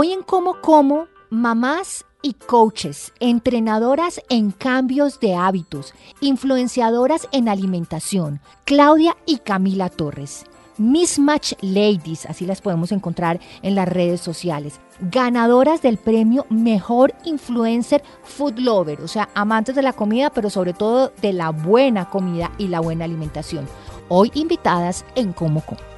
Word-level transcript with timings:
Hoy 0.00 0.12
en 0.12 0.22
Como 0.22 0.60
Como, 0.60 1.08
mamás 1.28 2.04
y 2.22 2.34
coaches, 2.34 3.12
entrenadoras 3.18 4.22
en 4.28 4.52
cambios 4.52 5.18
de 5.18 5.34
hábitos, 5.34 5.92
influenciadoras 6.20 7.26
en 7.32 7.48
alimentación, 7.48 8.38
Claudia 8.64 9.16
y 9.26 9.38
Camila 9.38 9.88
Torres. 9.88 10.44
Mismatch 10.76 11.54
Ladies, 11.62 12.26
así 12.26 12.46
las 12.46 12.60
podemos 12.60 12.92
encontrar 12.92 13.40
en 13.62 13.74
las 13.74 13.88
redes 13.88 14.20
sociales. 14.20 14.78
Ganadoras 15.00 15.82
del 15.82 15.96
premio 15.96 16.46
Mejor 16.48 17.12
Influencer 17.24 18.04
Food 18.22 18.60
Lover, 18.60 19.00
o 19.00 19.08
sea, 19.08 19.28
amantes 19.34 19.74
de 19.74 19.82
la 19.82 19.94
comida, 19.94 20.30
pero 20.30 20.48
sobre 20.48 20.74
todo 20.74 21.12
de 21.20 21.32
la 21.32 21.50
buena 21.50 22.08
comida 22.08 22.52
y 22.56 22.68
la 22.68 22.78
buena 22.78 23.04
alimentación. 23.04 23.66
Hoy 24.08 24.30
invitadas 24.34 25.04
en 25.16 25.32
Como 25.32 25.60
Como. 25.60 25.97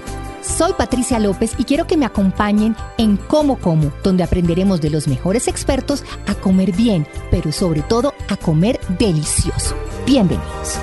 Soy 0.41 0.73
Patricia 0.73 1.19
López 1.19 1.53
y 1.59 1.65
quiero 1.65 1.85
que 1.85 1.97
me 1.97 2.05
acompañen 2.05 2.75
en 2.97 3.17
Como 3.17 3.59
Como, 3.59 3.91
donde 4.03 4.23
aprenderemos 4.23 4.81
de 4.81 4.89
los 4.89 5.07
mejores 5.07 5.47
expertos 5.47 6.03
a 6.27 6.33
comer 6.33 6.71
bien, 6.71 7.05
pero 7.29 7.51
sobre 7.51 7.81
todo 7.83 8.13
a 8.27 8.37
comer 8.37 8.79
delicioso. 8.97 9.75
Bienvenidos. 10.05 10.79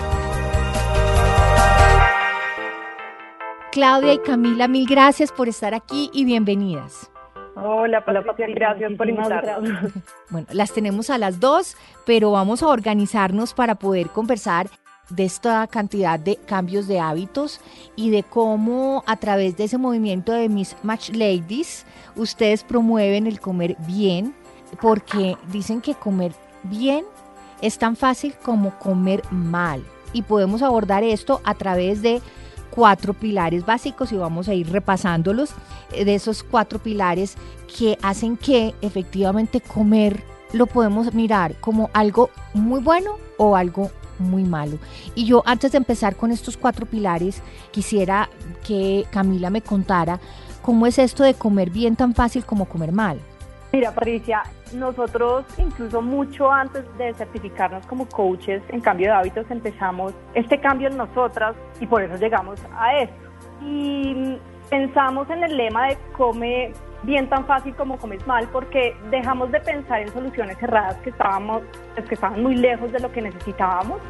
Claudia 3.73 4.15
y 4.15 4.19
Camila, 4.19 4.69
mil 4.69 4.87
gracias 4.89 5.33
por 5.33 5.49
estar 5.49 5.75
aquí 5.75 6.09
y 6.13 6.25
bienvenidas. 6.25 7.11
Hola, 7.57 8.05
Patricia, 8.05 8.47
gracias 8.55 8.93
por 8.97 9.09
invitarnos. 9.09 9.93
Bueno, 10.31 10.47
las 10.53 10.73
tenemos 10.73 11.11
a 11.11 11.19
las 11.19 11.41
dos, 11.41 11.77
pero 12.07 12.31
vamos 12.31 12.63
a 12.63 12.69
organizarnos 12.69 13.55
para 13.55 13.75
poder 13.75 14.09
conversar 14.11 14.69
de 15.11 15.25
esta 15.25 15.67
cantidad 15.67 16.19
de 16.19 16.37
cambios 16.37 16.87
de 16.87 17.01
hábitos 17.01 17.61
y 17.97 18.11
de 18.11 18.23
cómo 18.23 19.03
a 19.07 19.17
través 19.17 19.57
de 19.57 19.65
ese 19.65 19.79
movimiento 19.79 20.33
de 20.33 20.49
mis 20.49 20.77
Match 20.83 21.11
Ladies 21.11 21.85
ustedes 22.17 22.63
promueven 22.65 23.27
el 23.27 23.41
comer 23.41 23.77
bien, 23.87 24.35
porque 24.81 25.37
dicen 25.51 25.81
que 25.81 25.95
comer 25.95 26.33
bien 26.65 27.05
es 27.63 27.79
tan 27.79 27.97
fácil 27.97 28.35
como 28.43 28.79
comer 28.79 29.23
mal. 29.31 29.83
Y 30.13 30.23
podemos 30.23 30.63
abordar 30.63 31.05
esto 31.05 31.41
a 31.45 31.55
través 31.55 32.03
de 32.03 32.23
cuatro 32.71 33.15
pilares 33.15 33.65
básicos 33.65 34.13
y 34.13 34.17
vamos 34.17 34.49
a 34.49 34.55
ir 34.55 34.71
repasándolos 34.71 35.51
eh, 35.93 36.05
de 36.05 36.15
esos 36.15 36.43
cuatro 36.43 36.79
pilares 36.79 37.37
que 37.77 37.99
hacen 38.03 38.37
que 38.37 38.75
efectivamente 38.83 39.61
comer 39.61 40.23
lo 40.53 40.67
podemos 40.67 41.13
mirar 41.13 41.55
como 41.61 41.91
algo 41.93 42.31
muy 42.55 42.81
bueno 42.81 43.17
o 43.37 43.57
algo 43.57 43.91
muy 44.19 44.45
malo. 44.45 44.79
Y 45.15 45.25
yo 45.25 45.43
antes 45.47 45.73
de 45.73 45.79
empezar 45.79 46.17
con 46.17 46.31
estos 46.31 46.57
cuatro 46.57 46.87
pilares, 46.87 47.43
quisiera 47.71 48.29
que 48.67 49.07
Camila 49.11 49.51
me 49.51 49.63
contara 49.63 50.21
cómo 50.63 50.87
es 50.87 50.99
esto 50.99 51.25
de 51.25 51.35
comer 51.35 51.71
bien 51.71 51.97
tan 51.97 52.15
fácil 52.15 52.45
como 52.45 52.67
comer 52.67 52.93
mal. 52.93 53.19
Mira, 53.73 53.95
Patricia, 53.95 54.43
nosotros 54.73 55.45
incluso 55.59 56.01
mucho 56.01 56.51
antes 56.51 56.85
de 56.97 57.13
certificarnos 57.15 57.87
como 57.87 58.09
coaches 58.09 58.63
en 58.71 58.81
cambio 58.81 59.09
de 59.09 59.13
hábitos 59.15 59.51
empezamos 59.51 60.15
este 60.35 60.59
cambio 60.59 60.89
en 60.89 60.97
nosotras 60.97 61.55
y 61.81 61.87
por 61.87 62.03
eso 62.03 62.17
llegamos 62.17 62.59
a 62.77 62.99
esto. 62.99 63.15
Y 63.63 64.39
pensamos 64.71 65.29
en 65.31 65.45
el 65.45 65.57
lema 65.57 65.89
de 65.89 65.99
come 66.17 66.73
bien 67.03 67.29
tan 67.29 67.47
fácil 67.47 67.75
como 67.75 67.97
comes 67.99 68.27
mal 68.27 68.49
porque 68.53 68.97
dejamos 69.11 69.53
de 69.53 69.61
pensar 69.61 70.01
en 70.01 70.13
soluciones 70.13 70.59
cerradas 70.59 70.97
que 70.99 71.11
estábamos 71.11 71.63
que 71.95 72.15
estaban 72.15 72.43
muy 72.43 72.57
lejos 72.57 72.91
de 72.93 73.01
lo 73.01 73.13
que 73.13 73.23
necesitábamos 73.23 74.01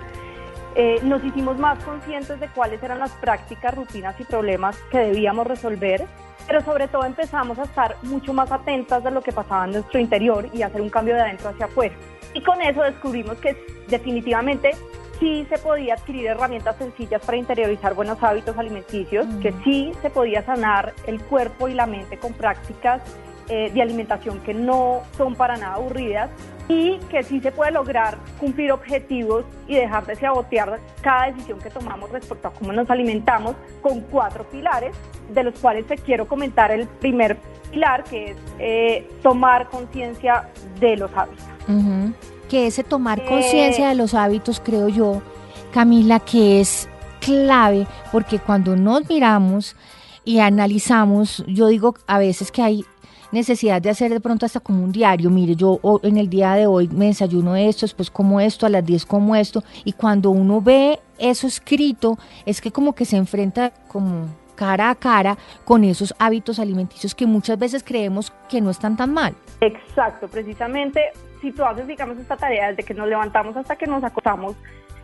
eh, 0.81 1.01
nos 1.03 1.25
hicimos 1.25 1.59
más 1.59 1.83
conscientes 1.83 2.39
de 2.39 2.49
cuáles 2.49 2.81
eran 2.83 3.01
las 3.01 3.11
prácticas, 3.11 3.75
rutinas 3.75 4.15
y 4.21 4.25
problemas 4.25 4.77
que 4.93 4.99
debíamos 4.99 5.45
resolver, 5.45 6.07
pero 6.47 6.61
sobre 6.61 6.87
todo 6.87 7.05
empezamos 7.05 7.59
a 7.59 7.65
estar 7.65 7.97
mucho 8.03 8.33
más 8.33 8.53
atentas 8.53 9.03
de 9.03 9.11
lo 9.11 9.21
que 9.21 9.33
pasaba 9.33 9.65
en 9.65 9.73
nuestro 9.73 9.99
interior 9.99 10.49
y 10.53 10.63
hacer 10.63 10.81
un 10.81 10.89
cambio 10.89 11.17
de 11.17 11.23
adentro 11.23 11.49
hacia 11.49 11.67
afuera. 11.67 11.97
Y 12.33 12.43
con 12.43 12.61
eso 12.63 12.83
descubrimos 12.83 13.39
que 13.39 13.57
definitivamente 13.89 14.71
sí 15.19 15.47
se 15.49 15.59
podía 15.59 15.95
adquirir 15.95 16.27
herramientas 16.27 16.77
sencillas 16.77 17.25
para 17.25 17.39
interiorizar 17.39 17.95
buenos 17.95 18.23
hábitos 18.23 18.57
alimenticios, 18.57 19.27
que 19.43 19.53
sí 19.65 19.93
se 20.03 20.11
podía 20.11 20.43
sanar 20.43 20.95
el 21.07 21.21
cuerpo 21.21 21.69
y 21.69 21.75
la 21.75 21.87
mente 21.87 22.19
con 22.19 22.33
prácticas 22.33 23.03
eh, 23.49 23.71
de 23.73 23.81
alimentación 23.81 24.41
que 24.41 24.53
no 24.53 25.03
son 25.17 25.35
para 25.35 25.57
nada 25.57 25.75
aburridas 25.75 26.29
y 26.69 26.99
que 27.11 27.23
sí 27.23 27.41
se 27.41 27.51
puede 27.51 27.71
lograr 27.71 28.19
cumplir 28.39 28.73
objetivos 28.73 29.47
y 29.67 29.75
dejar 29.75 30.05
de 30.05 30.17
sabotear 30.17 30.79
cada 31.01 31.29
decisión 31.29 31.59
que 31.59 31.71
tomamos 31.71 32.11
respecto 32.11 32.49
a 32.49 32.53
cómo 32.53 32.75
nos 32.75 32.91
alimentamos 32.91 33.57
con 33.81 34.03
cuatro 34.03 34.45
pilares, 34.45 34.95
de 35.33 35.45
los 35.45 35.59
cuales 35.59 35.87
te 35.87 35.97
quiero 35.97 36.29
comentar 36.29 36.71
el 36.71 36.87
primer 36.87 37.39
pilar, 37.73 38.05
que 38.05 38.33
es 38.33 38.37
eh, 38.59 39.11
tomar 39.23 39.69
conciencia 39.71 40.51
de 40.79 40.99
los 40.99 41.11
hábitos. 41.15 41.47
Que 42.49 42.67
ese 42.67 42.83
tomar 42.83 43.25
conciencia 43.25 43.89
de 43.89 43.95
los 43.95 44.15
hábitos, 44.15 44.61
creo 44.61 44.89
yo, 44.89 45.23
Camila, 45.73 46.21
que 46.21 46.61
es 46.61 46.89
clave, 47.21 47.87
porque 48.11 48.39
cuando 48.39 48.75
nos 48.77 49.09
miramos 49.09 49.77
y 50.25 50.39
analizamos, 50.39 51.45
yo 51.47 51.67
digo 51.69 51.95
a 52.07 52.19
veces 52.19 52.51
que 52.51 52.63
hay 52.63 52.85
necesidad 53.33 53.83
de 53.83 53.91
hacer 53.91 54.11
de 54.11 54.21
pronto 54.21 54.47
hasta 54.47 54.61
como 54.61 54.83
un 54.83 54.93
diario, 54.93 55.29
mire, 55.29 55.55
yo 55.55 55.79
en 56.03 56.17
el 56.17 56.31
día 56.31 56.55
de 56.55 56.67
hoy 56.67 56.89
me 56.89 57.07
desayuno 57.07 57.55
esto, 57.57 57.85
después 57.85 58.11
como 58.11 58.41
esto, 58.41 58.65
a 58.65 58.71
las 58.71 58.85
10 58.85 59.05
como 59.05 59.37
esto, 59.37 59.63
y 59.85 59.93
cuando 59.93 60.31
uno 60.31 60.63
ve 60.63 61.01
eso 61.19 61.47
escrito, 61.47 62.19
es 62.47 62.61
que 62.61 62.71
como 62.71 62.95
que 62.95 63.05
se 63.05 63.17
enfrenta 63.17 63.73
como 63.89 64.27
cara 64.55 64.91
a 64.91 64.95
cara 64.95 65.37
con 65.65 65.85
esos 65.85 66.15
hábitos 66.19 66.59
alimenticios 66.59 67.15
que 67.15 67.27
muchas 67.27 67.59
veces 67.59 67.85
creemos 67.85 68.33
que 68.49 68.61
no 68.61 68.71
están 68.71 68.97
tan 68.97 69.13
mal. 69.13 69.35
Exacto, 69.61 70.29
precisamente 70.29 71.01
si 71.41 71.53
tú 71.53 71.65
haces, 71.65 71.87
digamos, 71.87 72.19
esta 72.19 72.37
tarea 72.37 72.69
desde 72.69 72.85
que 72.85 72.95
nos 72.95 73.09
levantamos 73.09 73.57
hasta 73.57 73.77
que 73.77 73.87
nos 73.87 74.03
acostamos, 74.05 74.57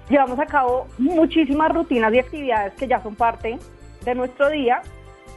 llevamos 0.08 0.38
a 0.38 0.46
cabo 0.46 0.86
muchísimas 0.98 1.72
rutinas 1.72 2.12
y 2.12 2.18
actividades 2.18 2.74
que 2.74 2.86
ya 2.86 3.02
son 3.02 3.14
parte 3.14 3.58
de 4.04 4.14
nuestro 4.14 4.50
día 4.50 4.82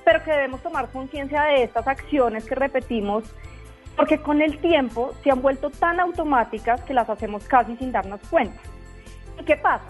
pero 0.07 0.23
que 0.23 0.31
debemos 0.31 0.63
tomar 0.63 0.87
conciencia 0.87 1.43
de 1.43 1.63
estas 1.63 1.85
acciones 1.85 2.45
que 2.45 2.55
repetimos, 2.55 3.25
porque 3.97 4.17
con 4.21 4.41
el 4.41 4.57
tiempo 4.59 5.13
se 5.21 5.29
han 5.29 5.41
vuelto 5.41 5.69
tan 5.69 5.99
automáticas 5.99 6.81
que 6.83 6.93
las 6.93 7.09
hacemos 7.09 7.43
casi 7.43 7.75
sin 7.75 7.91
darnos 7.91 8.21
cuenta. 8.29 8.57
¿Y 9.37 9.43
qué 9.43 9.57
pasa? 9.57 9.83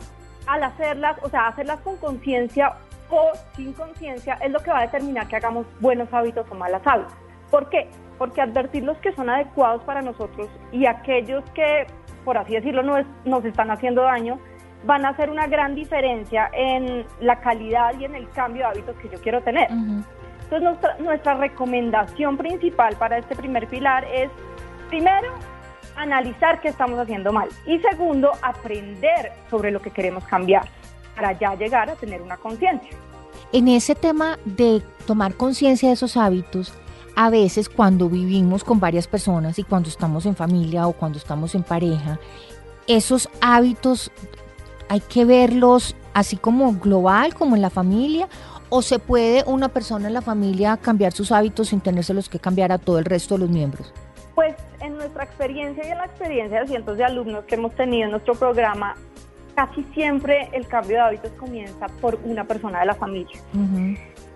Al 0.48 0.64
hacerlas, 0.64 1.18
o 1.22 1.30
sea, 1.30 1.46
hacerlas 1.50 1.82
con 1.82 1.98
conciencia 1.98 2.74
o 3.12 3.32
sin 3.56 3.74
conciencia 3.74 4.40
es 4.42 4.52
lo 4.52 4.60
que 4.60 4.72
va 4.72 4.80
a 4.80 4.88
determinar 4.88 5.28
que 5.28 5.36
hagamos 5.36 5.68
buenos 5.80 6.12
hábitos 6.12 6.48
o 6.50 6.56
malas 6.56 6.82
hábitos. 6.84 7.14
¿Por 7.52 7.70
qué? 7.70 7.90
Porque 8.18 8.42
advertir 8.42 8.84
los 8.84 8.98
que 8.98 9.14
son 9.14 9.30
adecuados 9.30 9.84
para 9.84 10.02
nosotros 10.02 10.50
y 10.72 10.86
aquellos 10.86 11.44
que, 11.52 11.88
por 12.26 12.38
así 12.38 12.54
decirlo, 12.54 12.84
nos, 12.84 13.06
nos 13.26 13.46
están 13.46 13.72
haciendo 13.72 14.02
daño, 14.02 14.40
van 14.86 15.06
a 15.06 15.10
hacer 15.10 15.30
una 15.30 15.48
gran 15.48 15.76
diferencia 15.76 16.50
en 16.54 17.06
la 17.20 17.40
calidad 17.40 17.98
y 18.00 18.06
en 18.06 18.16
el 18.16 18.30
cambio 18.32 18.64
de 18.64 18.70
hábitos 18.70 18.96
que 18.98 19.10
yo 19.10 19.20
quiero 19.22 19.42
tener. 19.42 19.70
Entonces 19.70 20.62
nuestra, 20.62 20.98
nuestra 21.00 21.34
recomendación 21.36 22.38
principal 22.38 22.96
para 22.96 23.18
este 23.18 23.36
primer 23.36 23.68
pilar 23.68 24.06
es, 24.06 24.30
primero, 24.90 25.34
analizar 25.98 26.62
qué 26.62 26.70
estamos 26.70 26.98
haciendo 27.00 27.34
mal 27.34 27.50
y 27.66 27.80
segundo, 27.80 28.32
aprender 28.42 29.34
sobre 29.50 29.72
lo 29.72 29.82
que 29.82 29.90
queremos 29.90 30.24
cambiar 30.26 30.64
para 31.16 31.34
ya 31.34 31.56
llegar 31.56 31.90
a 31.90 31.96
tener 31.96 32.22
una 32.22 32.38
conciencia. 32.38 32.92
En 33.52 33.68
ese 33.68 33.96
tema 33.96 34.38
de 34.46 34.82
tomar 35.06 35.34
conciencia 35.34 35.90
de 35.90 35.96
esos 35.96 36.16
hábitos, 36.16 36.74
a 37.18 37.32
veces 37.32 37.68
cuando 37.68 38.10
vivimos 38.10 38.64
con 38.64 38.80
varias 38.80 39.08
personas 39.08 39.58
y 39.58 39.64
cuando 39.64 39.90
estamos 39.90 40.28
en 40.28 40.36
familia 40.36 40.88
o 40.88 40.94
cuando 40.94 41.18
estamos 41.18 41.56
en 41.56 41.64
pareja, 41.64 42.20
esos 42.86 43.28
hábitos 43.42 44.12
hay 44.88 45.00
que 45.00 45.26
verlos 45.26 45.96
así 46.14 46.38
como 46.38 46.74
global, 46.74 47.34
como 47.34 47.56
en 47.56 47.64
la 47.64 47.72
familia, 47.72 48.30
o 48.70 48.84
se 48.84 49.00
puede 49.00 49.44
una 49.48 49.68
persona 49.70 50.08
en 50.08 50.14
la 50.14 50.22
familia 50.22 50.78
cambiar 50.78 51.12
sus 51.12 51.32
hábitos 51.32 51.70
sin 51.70 51.82
tenérselos 51.82 52.30
que 52.30 52.38
cambiar 52.38 52.72
a 52.72 52.78
todo 52.78 53.00
el 53.00 53.06
resto 53.06 53.34
de 53.34 53.40
los 53.40 53.50
miembros? 53.50 53.92
Pues 54.36 54.56
en 54.80 54.96
nuestra 54.96 55.24
experiencia 55.24 55.88
y 55.88 55.90
en 55.90 55.98
la 55.98 56.06
experiencia 56.06 56.62
de 56.62 56.68
cientos 56.68 56.98
de 56.98 57.04
alumnos 57.04 57.46
que 57.46 57.56
hemos 57.56 57.74
tenido 57.74 58.06
en 58.06 58.12
nuestro 58.12 58.36
programa, 58.36 58.94
casi 59.56 59.84
siempre 59.96 60.50
el 60.54 60.68
cambio 60.68 60.98
de 60.98 61.02
hábitos 61.02 61.32
comienza 61.32 61.88
por 62.00 62.20
una 62.24 62.44
persona 62.44 62.82
de 62.82 62.86
la 62.86 62.94
familia. 62.94 63.40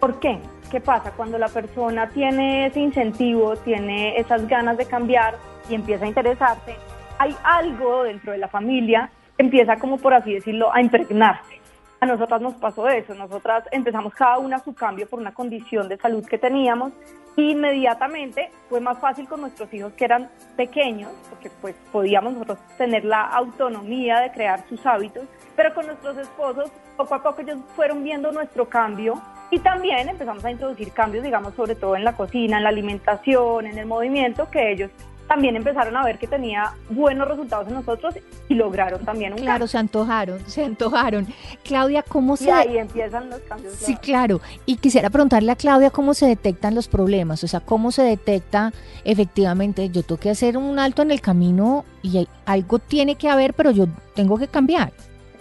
¿Por 0.01 0.19
qué? 0.19 0.39
¿Qué 0.71 0.81
pasa? 0.81 1.11
Cuando 1.11 1.37
la 1.37 1.47
persona 1.47 2.09
tiene 2.09 2.65
ese 2.65 2.79
incentivo, 2.79 3.55
tiene 3.57 4.17
esas 4.17 4.47
ganas 4.47 4.75
de 4.75 4.87
cambiar 4.87 5.35
y 5.69 5.75
empieza 5.75 6.05
a 6.05 6.07
interesarse, 6.07 6.75
hay 7.19 7.35
algo 7.43 8.01
dentro 8.01 8.31
de 8.31 8.39
la 8.39 8.47
familia 8.47 9.11
que 9.37 9.43
empieza 9.43 9.75
como 9.75 9.99
por 9.99 10.15
así 10.15 10.33
decirlo 10.33 10.73
a 10.73 10.81
impregnarse. 10.81 11.61
A 11.99 12.07
nosotras 12.07 12.41
nos 12.41 12.55
pasó 12.55 12.89
eso, 12.89 13.13
nosotras 13.13 13.65
empezamos 13.71 14.15
cada 14.15 14.39
una 14.39 14.57
su 14.57 14.73
cambio 14.73 15.07
por 15.07 15.19
una 15.19 15.35
condición 15.35 15.87
de 15.87 15.97
salud 15.97 16.25
que 16.25 16.39
teníamos 16.39 16.93
y 17.35 17.51
inmediatamente 17.51 18.49
fue 18.69 18.81
más 18.81 18.97
fácil 18.97 19.27
con 19.27 19.41
nuestros 19.41 19.71
hijos 19.71 19.93
que 19.93 20.05
eran 20.05 20.31
pequeños, 20.57 21.11
porque 21.29 21.51
pues 21.61 21.75
podíamos 21.91 22.33
nosotros 22.33 22.57
tener 22.75 23.05
la 23.05 23.21
autonomía 23.21 24.19
de 24.21 24.31
crear 24.31 24.67
sus 24.67 24.83
hábitos, 24.83 25.25
pero 25.55 25.75
con 25.75 25.85
nuestros 25.85 26.17
esposos 26.17 26.71
poco 26.97 27.13
a 27.13 27.21
poco 27.21 27.41
ellos 27.41 27.59
fueron 27.75 28.03
viendo 28.03 28.31
nuestro 28.31 28.67
cambio 28.67 29.21
y 29.51 29.59
también 29.59 30.07
empezamos 30.07 30.43
a 30.45 30.49
introducir 30.49 30.91
cambios, 30.93 31.23
digamos, 31.23 31.53
sobre 31.55 31.75
todo 31.75 31.95
en 31.95 32.05
la 32.05 32.15
cocina, 32.15 32.57
en 32.57 32.63
la 32.63 32.69
alimentación, 32.69 33.67
en 33.67 33.77
el 33.77 33.85
movimiento, 33.85 34.49
que 34.49 34.71
ellos 34.71 34.89
también 35.27 35.55
empezaron 35.55 35.95
a 35.95 36.03
ver 36.03 36.19
que 36.19 36.27
tenía 36.27 36.73
buenos 36.89 37.25
resultados 37.25 37.65
en 37.69 37.75
nosotros 37.75 38.15
y 38.49 38.53
lograron 38.53 38.99
también 39.05 39.31
un 39.31 39.39
Claro, 39.39 39.65
se 39.65 39.77
antojaron, 39.77 40.39
se 40.45 40.65
antojaron. 40.65 41.25
Claudia, 41.63 42.03
¿cómo 42.03 42.35
se...? 42.35 42.45
Y 42.45 42.49
ahí 42.49 42.77
empiezan 42.77 43.29
los 43.29 43.39
cambios. 43.41 43.73
Sí, 43.75 43.95
claro. 43.95 44.41
Y 44.65 44.75
quisiera 44.75 45.09
preguntarle 45.09 45.51
a 45.51 45.55
Claudia 45.55 45.89
cómo 45.89 46.13
se 46.13 46.27
detectan 46.27 46.75
los 46.75 46.89
problemas, 46.89 47.43
o 47.45 47.47
sea, 47.47 47.61
cómo 47.61 47.93
se 47.93 48.03
detecta 48.03 48.73
efectivamente, 49.05 49.89
yo 49.89 50.03
tengo 50.03 50.19
que 50.19 50.29
hacer 50.29 50.57
un 50.57 50.79
alto 50.79 51.01
en 51.01 51.11
el 51.11 51.21
camino 51.21 51.85
y 52.01 52.27
algo 52.45 52.79
tiene 52.79 53.15
que 53.15 53.29
haber, 53.29 53.53
pero 53.53 53.71
yo 53.71 53.87
tengo 54.15 54.37
que 54.37 54.47
cambiar. 54.47 54.91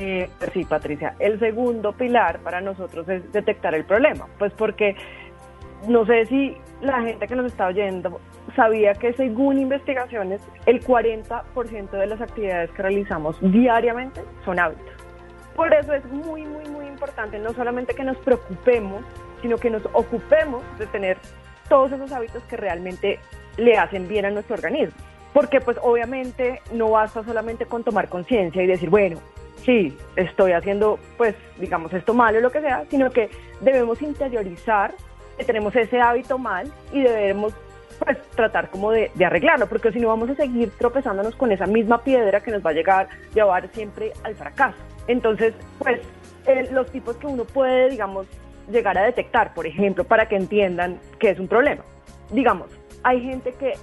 Eh, 0.03 0.31
sí, 0.55 0.65
Patricia. 0.65 1.15
El 1.19 1.39
segundo 1.39 1.93
pilar 1.93 2.39
para 2.41 2.63
nosotros 2.63 3.07
es 3.11 3.31
detectar 3.33 3.75
el 3.75 3.85
problema, 3.85 4.27
pues 4.39 4.51
porque 4.55 4.97
no 5.87 6.07
sé 6.07 6.25
si 6.25 6.57
la 6.81 7.03
gente 7.03 7.27
que 7.27 7.37
nos 7.37 7.45
está 7.45 7.67
oyendo 7.67 8.19
sabía 8.57 8.95
que 8.95 9.13
según 9.13 9.59
investigaciones, 9.59 10.41
el 10.65 10.83
40% 10.83 11.91
de 11.91 12.07
las 12.07 12.21
actividades 12.23 12.71
que 12.71 12.83
realizamos 12.83 13.37
diariamente 13.43 14.23
son 14.47 14.59
hábitos. 14.59 14.87
Por 15.55 15.73
eso 15.75 15.93
es 15.93 16.05
muy, 16.07 16.47
muy, 16.47 16.65
muy 16.71 16.87
importante 16.87 17.39
no 17.39 17.53
solamente 17.53 17.95
que 17.95 18.03
nos 18.03 18.17
preocupemos, 18.19 19.05
sino 19.43 19.59
que 19.59 19.69
nos 19.69 19.85
ocupemos 19.93 20.63
de 20.79 20.87
tener 20.87 21.19
todos 21.69 21.93
esos 21.93 22.11
hábitos 22.13 22.43
que 22.45 22.57
realmente 22.57 23.21
le 23.59 23.77
hacen 23.77 24.09
bien 24.09 24.25
a 24.25 24.31
nuestro 24.31 24.55
organismo. 24.55 24.97
Porque 25.35 25.61
pues 25.61 25.77
obviamente 25.83 26.63
no 26.73 26.91
basta 26.91 27.23
solamente 27.23 27.67
con 27.67 27.85
tomar 27.85 28.09
conciencia 28.09 28.63
y 28.63 28.67
decir, 28.67 28.89
bueno, 28.89 29.19
sí, 29.65 29.97
estoy 30.17 30.53
haciendo 30.53 30.99
pues 31.17 31.35
digamos 31.59 31.93
esto 31.93 32.15
mal 32.15 32.37
o 32.37 32.41
lo 32.41 32.51
que 32.51 32.61
sea, 32.61 32.85
sino 32.91 33.11
que 33.11 33.31
debemos 33.61 34.01
interiorizar 34.03 34.95
que 35.39 35.45
tenemos 35.45 35.75
ese 35.75 36.01
hábito 36.01 36.39
mal 36.39 36.71
y 36.93 37.03
debemos 37.03 37.55
pues 37.99 38.19
tratar 38.35 38.71
como 38.71 38.91
de, 38.91 39.11
arreglarlo, 39.25 39.67
porque 39.67 39.93
si 39.93 40.01
no 40.01 40.09
vamos 40.09 40.31
a 40.31 40.35
seguir 40.35 40.71
tropezándonos 40.79 41.35
con 41.37 41.53
esa 41.53 41.67
misma 41.67 42.03
piedra 42.03 42.41
que 42.43 42.51
nos 42.51 42.65
va 42.65 42.71
a 42.71 42.73
llegar, 42.73 43.09
llevar 43.35 43.69
siempre 43.73 44.13
al 44.25 44.35
fracaso. 44.35 44.79
Entonces, 45.07 45.55
pues 45.79 46.01
los 46.73 46.91
tipos 46.91 47.17
que 47.17 47.27
uno 47.27 47.45
puede, 47.45 47.91
digamos, 47.91 48.27
llegar 48.71 48.97
a 48.97 49.03
detectar, 49.03 49.53
por 49.53 49.67
ejemplo, 49.67 50.05
para 50.05 50.29
que 50.29 50.37
entiendan 50.37 50.99
que 51.19 51.31
es 51.31 51.39
un 51.39 51.49
problema. 51.49 51.83
Digamos, 52.31 52.69
hay 53.03 53.21
gente 53.21 53.53
que 53.53 53.75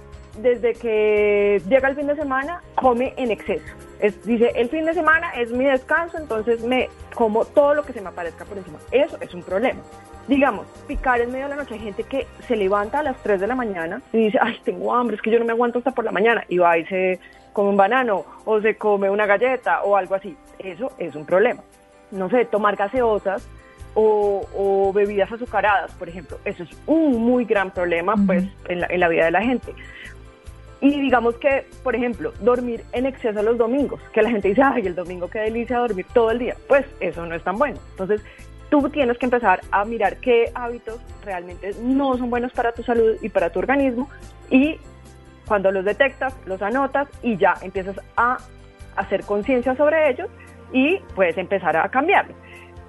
desde 0.42 0.74
que 0.74 1.62
llega 1.68 1.88
el 1.88 1.96
fin 1.96 2.06
de 2.06 2.16
semana 2.16 2.62
come 2.74 3.14
en 3.16 3.30
exceso. 3.30 3.74
Es, 4.00 4.24
dice, 4.24 4.52
el 4.54 4.68
fin 4.68 4.84
de 4.84 4.94
semana 4.94 5.30
es 5.32 5.50
mi 5.50 5.64
descanso, 5.64 6.18
entonces 6.18 6.62
me 6.62 6.88
como 7.14 7.44
todo 7.44 7.74
lo 7.74 7.82
que 7.82 7.92
se 7.92 8.00
me 8.00 8.08
aparezca 8.08 8.44
por 8.44 8.58
encima. 8.58 8.78
Eso 8.92 9.18
es 9.20 9.34
un 9.34 9.42
problema 9.42 9.80
digamos, 10.28 10.66
picar 10.86 11.20
en 11.20 11.32
medio 11.32 11.46
de 11.46 11.50
la 11.50 11.56
noche. 11.56 11.74
Hay 11.74 11.80
gente 11.80 12.04
que 12.04 12.26
se 12.46 12.54
levanta 12.54 13.00
a 13.00 13.02
las 13.02 13.16
3 13.22 13.40
de 13.40 13.46
la 13.46 13.54
mañana 13.54 14.02
y 14.12 14.26
dice, 14.26 14.38
ay, 14.40 14.60
tengo 14.62 14.94
hambre, 14.94 15.16
es 15.16 15.22
que 15.22 15.30
yo 15.30 15.38
no 15.38 15.44
me 15.44 15.52
aguanto 15.52 15.78
hasta 15.78 15.90
por 15.90 16.04
la 16.04 16.12
mañana. 16.12 16.44
Y 16.48 16.58
va 16.58 16.78
y 16.78 16.84
se 16.86 17.18
come 17.52 17.70
un 17.70 17.76
banano 17.76 18.24
o 18.44 18.60
se 18.60 18.76
come 18.76 19.10
una 19.10 19.26
galleta 19.26 19.82
o 19.82 19.96
algo 19.96 20.14
así. 20.14 20.36
Eso 20.58 20.92
es 20.98 21.16
un 21.16 21.24
problema. 21.24 21.62
No 22.10 22.28
sé, 22.30 22.44
tomar 22.44 22.76
gaseosas 22.76 23.48
o, 23.94 24.92
bebidas 24.94 25.32
azucaradas, 25.32 25.92
por 25.94 26.08
ejemplo. 26.08 26.38
Eso 26.44 26.62
es 26.62 26.70
un 26.86 27.20
muy 27.20 27.44
gran 27.44 27.70
problema 27.70 28.14
pues, 28.26 28.44
en 28.68 28.80
la, 28.80 28.86
en 28.88 29.00
la 29.00 29.08
vida 29.08 29.24
de 29.24 29.30
la 29.30 29.42
gente. 29.42 29.74
Y 30.80 31.00
digamos 31.00 31.36
que, 31.36 31.66
por 31.82 31.96
ejemplo, 31.96 32.32
dormir 32.40 32.84
en 32.92 33.06
exceso 33.06 33.42
los 33.42 33.58
domingos, 33.58 34.00
que 34.12 34.22
la 34.22 34.30
gente 34.30 34.48
dice, 34.48 34.62
ay, 34.62 34.86
el 34.86 34.94
domingo 34.94 35.28
qué 35.28 35.40
delicia 35.40 35.78
dormir 35.78 36.06
todo 36.12 36.30
el 36.30 36.38
día. 36.38 36.54
Pues 36.68 36.86
eso 37.00 37.26
no 37.26 37.34
es 37.34 37.42
tan 37.42 37.56
bueno. 37.56 37.78
Entonces, 37.90 38.22
tú 38.70 38.88
tienes 38.90 39.18
que 39.18 39.26
empezar 39.26 39.60
a 39.70 39.84
mirar 39.84 40.18
qué 40.18 40.50
hábitos 40.54 41.00
realmente 41.24 41.72
no 41.82 42.16
son 42.16 42.30
buenos 42.30 42.52
para 42.52 42.72
tu 42.72 42.82
salud 42.82 43.16
y 43.22 43.28
para 43.28 43.50
tu 43.50 43.58
organismo 43.58 44.08
y 44.50 44.78
cuando 45.46 45.72
los 45.72 45.84
detectas, 45.84 46.36
los 46.44 46.60
anotas 46.60 47.08
y 47.22 47.36
ya 47.36 47.54
empiezas 47.62 47.96
a 48.16 48.36
hacer 48.96 49.24
conciencia 49.24 49.74
sobre 49.76 50.10
ellos 50.10 50.28
y 50.72 50.98
puedes 51.14 51.38
empezar 51.38 51.76
a 51.76 51.88
cambiarlos. 51.88 52.36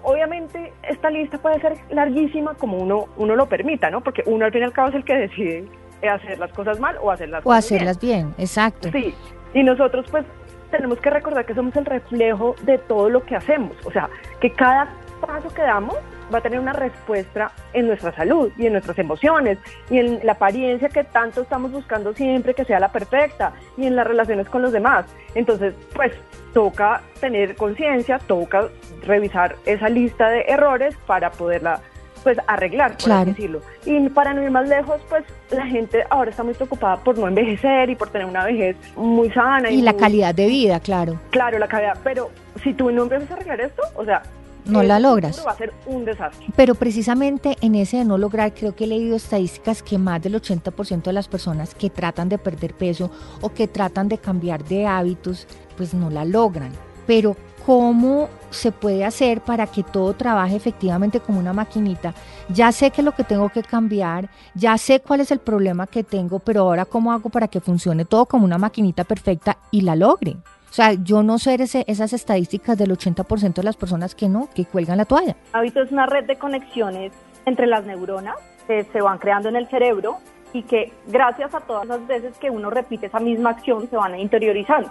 Obviamente 0.04 0.74
esta 0.84 1.10
lista 1.10 1.38
puede 1.38 1.60
ser 1.62 1.76
larguísima 1.90 2.54
como 2.56 2.78
uno, 2.78 3.06
uno 3.18 3.36
lo 3.36 3.48
permita, 3.48 3.90
¿no? 3.90 4.02
Porque 4.02 4.24
uno 4.26 4.46
al 4.46 4.52
fin 4.52 4.62
y 4.62 4.66
al 4.66 4.74
cabo 4.74 4.90
es 4.90 4.96
el 4.96 5.06
que 5.06 5.16
decide 5.16 5.66
hacer 6.08 6.40
las 6.40 6.52
cosas 6.54 6.80
mal 6.80 6.98
o 7.02 7.12
hacerlas 7.12 7.46
o 7.46 7.52
hacerlas 7.52 8.00
bien, 8.00 8.34
exacto. 8.38 8.90
Sí, 8.92 9.14
y 9.54 9.64
nosotros 9.64 10.06
pues 10.10 10.26
tenemos 10.72 11.00
que 11.00 11.10
recordar 11.10 11.46
que 11.46 11.56
somos 11.56 11.76
el 11.76 11.86
reflejo 11.86 12.56
de 12.64 12.78
todo 12.78 13.10
lo 13.10 13.24
que 13.26 13.36
hacemos, 13.36 13.76
o 13.86 13.92
sea, 13.92 14.10
que 14.40 14.52
cada 14.52 14.90
paso 15.20 15.50
que 15.50 15.62
damos 15.62 15.98
va 16.34 16.38
a 16.38 16.42
tener 16.42 16.60
una 16.60 16.74
respuesta 16.74 17.52
en 17.74 17.88
nuestra 17.88 18.14
salud 18.14 18.52
y 18.58 18.68
en 18.68 18.74
nuestras 18.74 18.98
emociones 19.00 19.58
y 19.90 19.98
en 19.98 20.20
la 20.24 20.34
apariencia 20.34 20.90
que 20.90 21.04
tanto 21.04 21.42
estamos 21.42 21.72
buscando 21.72 22.14
siempre 22.14 22.54
que 22.54 22.66
sea 22.66 22.80
la 22.80 22.92
perfecta 22.92 23.54
y 23.78 23.86
en 23.88 23.96
las 23.96 24.06
relaciones 24.06 24.48
con 24.48 24.62
los 24.62 24.72
demás. 24.72 25.06
Entonces, 25.36 25.74
pues 25.96 26.14
toca 26.54 27.02
tener 27.20 27.56
conciencia, 27.56 28.20
toca 28.20 28.70
revisar 29.04 29.56
esa 29.66 29.90
lista 29.90 30.30
de 30.30 30.42
errores 30.42 30.96
para 31.06 31.32
poderla 31.32 31.82
pues 32.24 32.38
arreglar, 32.48 32.98
por 32.98 33.12
así 33.12 33.32
decirlo. 33.32 33.62
Y 33.86 34.10
para 34.10 34.34
no 34.34 34.44
ir 34.44 34.52
más 34.52 34.68
lejos, 34.68 35.02
pues 35.10 35.24
la 35.52 35.66
gente 35.66 36.04
ahora 36.10 36.32
está 36.32 36.44
muy 36.44 36.54
preocupada 36.54 36.98
por 36.98 37.18
no 37.18 37.28
envejecer 37.28 37.90
y 37.90 37.96
por 37.96 38.10
tener 38.10 38.28
una 38.28 38.46
vejez 38.46 38.76
muy 38.96 39.32
sana. 39.32 39.70
Y, 39.70 39.82
la 39.82 39.94
calidad 39.94 40.36
de 40.36 40.48
vida, 40.48 40.80
claro. 40.80 41.20
Claro, 41.32 41.60
la 41.60 41.68
calidad, 41.68 41.98
pero 42.04 42.30
si 42.64 42.74
tú 42.74 42.92
no 42.92 43.04
empiezas 43.04 43.32
a 43.32 43.34
arreglar 43.36 43.62
esto, 43.62 43.82
o 43.96 44.06
sea, 44.06 44.22
no 44.66 44.84
la 44.84 45.00
logras. 45.00 45.44
Va 45.46 45.52
a 45.52 45.58
ser 45.58 45.74
un 45.86 46.06
desastre. 46.06 46.46
Pero 46.56 46.76
precisamente 46.76 47.58
en 47.62 47.76
ese 47.76 47.98
de 47.98 48.06
no 48.06 48.18
lograr, 48.18 48.54
creo 48.54 48.76
que 48.76 48.84
he 48.84 48.88
leído 48.88 49.16
estadísticas 49.16 49.82
que 49.82 49.98
más 49.98 50.22
del 50.22 50.36
80% 50.36 51.04
de 51.04 51.14
las 51.14 51.28
personas 51.28 51.74
que 51.74 51.90
tratan 51.90 52.30
de 52.30 52.38
perder 52.38 52.74
peso 52.74 53.10
o 53.42 53.50
que 53.54 53.68
tratan 53.68 54.10
de 54.10 54.18
cambiar 54.18 54.64
de 54.64 54.86
hábitos, 54.86 55.48
pues 55.78 55.94
no 55.94 56.10
la 56.10 56.26
logran. 56.26 56.72
Pero 57.08 57.36
¿cómo 57.66 58.30
se 58.50 58.72
puede 58.72 59.06
hacer 59.06 59.42
para 59.42 59.68
que 59.68 59.84
todo 59.84 60.14
trabaje 60.14 60.56
efectivamente 60.56 61.20
como 61.20 61.40
una 61.40 61.54
maquinita? 61.54 62.14
Ya 62.50 62.72
sé 62.72 62.92
que 62.92 63.04
lo 63.04 63.14
que 63.14 63.24
tengo 63.24 63.50
que 63.50 63.64
cambiar, 63.64 64.30
ya 64.56 64.78
sé 64.78 65.00
cuál 65.00 65.22
es 65.22 65.32
el 65.32 65.40
problema 65.40 65.88
que 65.88 66.04
tengo, 66.04 66.40
pero 66.40 66.62
ahora 66.62 66.86
¿cómo 66.86 67.12
hago 67.12 67.30
para 67.30 67.48
que 67.48 67.60
funcione 67.60 68.06
todo 68.06 68.26
como 68.26 68.46
una 68.46 68.58
maquinita 68.58 69.04
perfecta 69.04 69.58
y 69.72 69.82
la 69.82 69.96
logre? 69.96 70.38
O 70.70 70.74
sea, 70.74 70.94
yo 70.94 71.24
no 71.24 71.40
sé 71.40 71.58
esas 71.88 72.14
estadísticas 72.14 72.78
del 72.78 72.92
80% 72.92 73.54
de 73.56 73.64
las 73.64 73.76
personas 73.76 74.14
que 74.14 74.30
no, 74.30 74.50
que 74.54 74.66
cuelgan 74.66 74.98
la 74.98 75.06
toalla. 75.06 75.36
Hábito 75.54 75.82
es 75.82 75.92
una 75.92 76.06
red 76.06 76.26
de 76.26 76.38
conexiones 76.38 77.12
entre 77.46 77.66
las 77.66 77.86
neuronas 77.86 78.36
que 78.68 78.84
se 78.84 79.02
van 79.02 79.18
creando 79.18 79.50
en 79.50 79.56
el 79.56 79.68
cerebro 79.68 80.18
y 80.54 80.64
que 80.64 80.94
gracias 81.08 81.54
a 81.56 81.62
todas 81.62 81.88
las 81.88 82.06
veces 82.08 82.38
que 82.38 82.50
uno 82.50 82.70
repite 82.70 83.08
esa 83.08 83.20
misma 83.20 83.52
acción 83.52 83.90
se 83.90 83.96
van 83.96 84.20
interiorizando. 84.20 84.90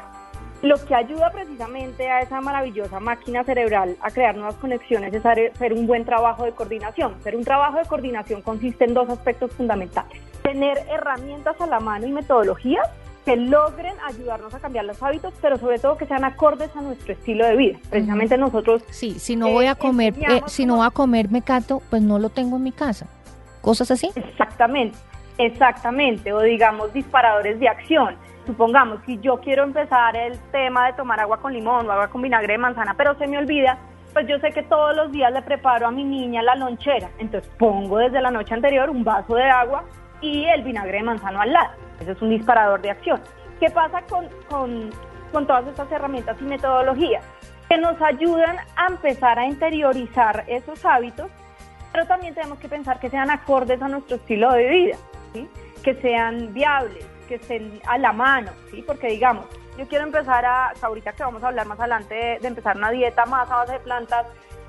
Lo 0.63 0.85
que 0.85 0.95
ayuda 0.95 1.31
precisamente 1.31 2.09
a 2.11 2.21
esa 2.21 2.41
maravillosa 2.41 2.99
máquina 2.99 3.45
cerebral 3.45 3.97
a 4.01 4.11
crear 4.11 4.35
nuevas 4.35 4.57
conexiones 4.57 5.15
es 5.15 5.25
hacer 5.25 5.73
un 5.73 5.87
buen 5.87 6.05
trabajo 6.05 6.45
de 6.45 6.53
coordinación. 6.53 7.15
Hacer 7.15 7.37
un 7.37 7.45
trabajo 7.45 7.79
de 7.79 7.85
coordinación 7.85 8.43
consiste 8.43 8.85
en 8.85 8.95
dos 8.95 9.09
aspectos 9.09 9.53
fundamentales. 9.53 10.21
Tener 10.43 10.79
herramientas 10.91 11.61
a 11.61 11.67
la 11.67 11.79
mano 11.79 12.07
y 12.07 12.13
metodologías 12.13 12.89
que 13.25 13.37
logren 13.37 13.95
ayudarnos 14.07 14.53
a 14.55 14.59
cambiar 14.59 14.87
los 14.87 15.01
hábitos, 15.03 15.35
pero 15.41 15.59
sobre 15.59 15.79
todo 15.79 15.97
que 15.97 16.07
sean 16.07 16.25
acordes 16.25 16.75
a 16.75 16.81
nuestro 16.81 17.13
estilo 17.13 17.47
de 17.47 17.57
vida. 17.57 17.79
Precisamente 17.91 18.39
nosotros... 18.39 18.83
Sí, 18.91 19.19
si 19.19 19.37
no 19.37 19.51
voy 19.51 19.67
a 19.67 19.73
eh, 19.73 19.77
comer, 19.77 20.15
eh, 20.19 20.41
si 20.47 20.65
no 20.67 20.77
voy 20.77 20.87
a 20.87 20.91
comer 20.91 21.31
mecato, 21.31 21.83
pues 21.91 22.03
no 22.03 22.19
lo 22.19 22.31
tengo 22.31 22.57
en 22.57 22.65
mi 22.65 22.73
casa. 22.73 23.07
Cosas 23.61 23.91
así. 23.91 24.11
Exactamente, 24.15 24.97
exactamente. 25.37 26.33
O 26.33 26.41
digamos 26.41 26.93
disparadores 26.95 27.61
de 27.61 27.69
acción. 27.69 28.17
Supongamos, 28.49 29.01
si 29.07 29.19
yo 29.19 29.39
quiero 29.41 29.63
empezar 29.63 30.17
el 30.17 30.37
tema 30.51 30.87
de 30.87 30.95
tomar 30.95 31.21
agua 31.21 31.37
con 31.37 31.53
limón 31.53 31.87
o 31.87 31.93
agua 31.93 32.09
con 32.09 32.23
vinagre 32.23 32.55
de 32.55 32.59
manzana, 32.59 32.95
pero 32.95 33.15
se 33.17 33.29
me 33.29 33.39
olvida, 33.39 33.79
pues 34.13 34.27
yo 34.27 34.39
sé 34.41 34.51
que 34.51 34.63
todos 34.65 34.97
los 34.97 35.13
días 35.13 35.33
le 35.33 35.43
preparo 35.43 35.87
a 35.87 35.91
mi 35.91 36.03
niña 36.03 36.43
la 36.43 36.57
lonchera. 36.57 37.11
Entonces 37.19 37.49
pongo 37.59 37.99
desde 37.99 38.21
la 38.21 38.31
noche 38.31 38.55
anterior 38.55 38.91
un 38.91 39.05
vaso 39.05 39.35
de 39.35 39.45
agua 39.45 39.85
y 40.21 40.47
el 40.47 40.63
vinagre 40.63 40.99
de 40.99 41.05
manzana 41.05 41.43
al 41.43 41.53
lado 41.53 41.89
ese 42.01 42.13
es 42.13 42.23
un 42.23 42.31
disparador 42.31 42.81
de 42.81 42.91
acción. 42.91 43.21
¿Qué 43.61 43.71
pasa 43.71 44.03
con, 44.03 44.29
con, 45.33 45.47
todas 45.47 45.67
estas 45.67 45.91
herramientas 45.91 46.37
y 46.41 46.45
metodologías? 46.45 47.25
Que 47.69 47.77
nos 47.77 48.01
ayudan 48.01 48.57
a 48.77 48.87
empezar 48.89 49.39
a 49.39 49.47
interiorizar 49.47 50.45
esos 50.47 50.85
hábitos, 50.85 51.31
pero 51.93 52.07
también 52.07 52.35
tenemos 52.35 52.59
que 52.59 52.69
pensar 52.69 53.01
que 53.01 53.11
sean 53.11 53.31
acordes 53.31 53.83
a 53.83 53.89
nuestro 53.89 54.17
estilo 54.17 54.53
de 54.53 54.69
vida, 54.69 54.97
que 55.83 55.95
sean 55.97 56.55
viables, 56.55 57.07
que 57.29 57.37
estén 57.37 57.81
a 57.87 57.99
la 57.99 58.13
mano, 58.13 58.51
¿sí? 58.71 58.83
porque 58.83 59.09
digamos, 59.09 59.47
yo 59.79 59.87
quiero 59.87 60.05
empezar 60.05 60.45
a, 60.45 60.73
ahorita 60.83 61.13
que 61.13 61.23
vamos 61.23 61.43
a 61.45 61.49
hablar 61.49 61.67
más 61.67 61.79
adelante 61.79 62.15
de, 62.15 62.39
de 62.41 62.49
empezar 62.49 62.77
una 62.77 62.91
dieta 62.91 63.27
más 63.27 63.49
a 63.51 63.57
base 63.57 63.75
de 63.75 63.81
plantas, 63.81 64.27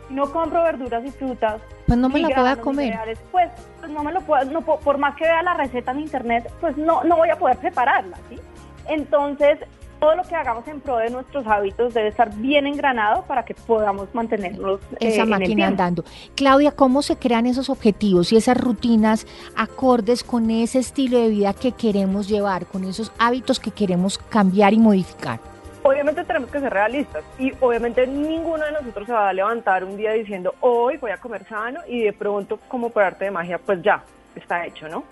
no 0.09 0.31
compro 0.31 0.63
verduras 0.63 1.03
y 1.05 1.11
frutas. 1.11 1.61
Pues 1.87 1.97
no 1.97 2.09
me 2.09 2.19
lo 2.19 2.29
puedo 2.29 2.61
comer. 2.61 3.17
Pues, 3.31 3.49
pues, 3.79 3.91
no 3.91 4.03
me 4.03 4.11
lo 4.11 4.21
puedo, 4.21 4.45
no, 4.45 4.61
por 4.61 4.97
más 4.97 5.15
que 5.15 5.23
vea 5.23 5.41
la 5.41 5.53
receta 5.53 5.91
en 5.91 6.01
internet, 6.01 6.51
pues 6.59 6.77
no, 6.77 7.03
no 7.03 7.17
voy 7.17 7.29
a 7.29 7.37
poder 7.37 7.57
prepararla, 7.57 8.17
¿sí? 8.29 8.39
Entonces, 8.87 9.59
todo 9.99 10.15
lo 10.15 10.23
que 10.23 10.35
hagamos 10.35 10.67
en 10.67 10.79
pro 10.79 10.97
de 10.97 11.09
nuestros 11.09 11.45
hábitos 11.45 11.93
debe 11.93 12.09
estar 12.09 12.33
bien 12.35 12.65
engranado 12.65 13.23
para 13.23 13.43
que 13.43 13.53
podamos 13.53 14.13
mantenerlos 14.13 14.79
eh, 14.93 15.09
esa 15.09 15.25
máquina 15.25 15.67
andando. 15.67 16.03
Claudia, 16.35 16.71
¿cómo 16.71 17.01
se 17.01 17.17
crean 17.17 17.45
esos 17.45 17.69
objetivos 17.69 18.31
y 18.31 18.37
esas 18.37 18.57
rutinas 18.57 19.27
acordes 19.55 20.23
con 20.23 20.49
ese 20.49 20.79
estilo 20.79 21.19
de 21.19 21.29
vida 21.29 21.53
que 21.53 21.73
queremos 21.73 22.27
llevar, 22.27 22.65
con 22.65 22.85
esos 22.85 23.11
hábitos 23.19 23.59
que 23.59 23.71
queremos 23.71 24.17
cambiar 24.17 24.73
y 24.73 24.79
modificar? 24.79 25.39
Obviamente 25.83 26.23
tenemos 26.23 26.49
que 26.49 26.59
ser 26.59 26.71
realistas 26.71 27.23
y 27.37 27.53
obviamente 27.59 28.05
ninguno 28.05 28.65
de 28.65 28.71
nosotros 28.73 29.07
se 29.07 29.13
va 29.13 29.29
a 29.29 29.33
levantar 29.33 29.83
un 29.83 29.95
día 29.95 30.11
diciendo 30.11 30.53
hoy 30.59 30.97
voy 30.97 31.11
a 31.11 31.17
comer 31.17 31.45
sano 31.47 31.79
y 31.87 32.03
de 32.03 32.13
pronto 32.13 32.59
como 32.67 32.89
por 32.89 33.03
arte 33.03 33.25
de 33.25 33.31
magia 33.31 33.57
pues 33.57 33.81
ya 33.81 34.03
está 34.35 34.65
hecho, 34.65 34.87
¿no? 34.89 35.03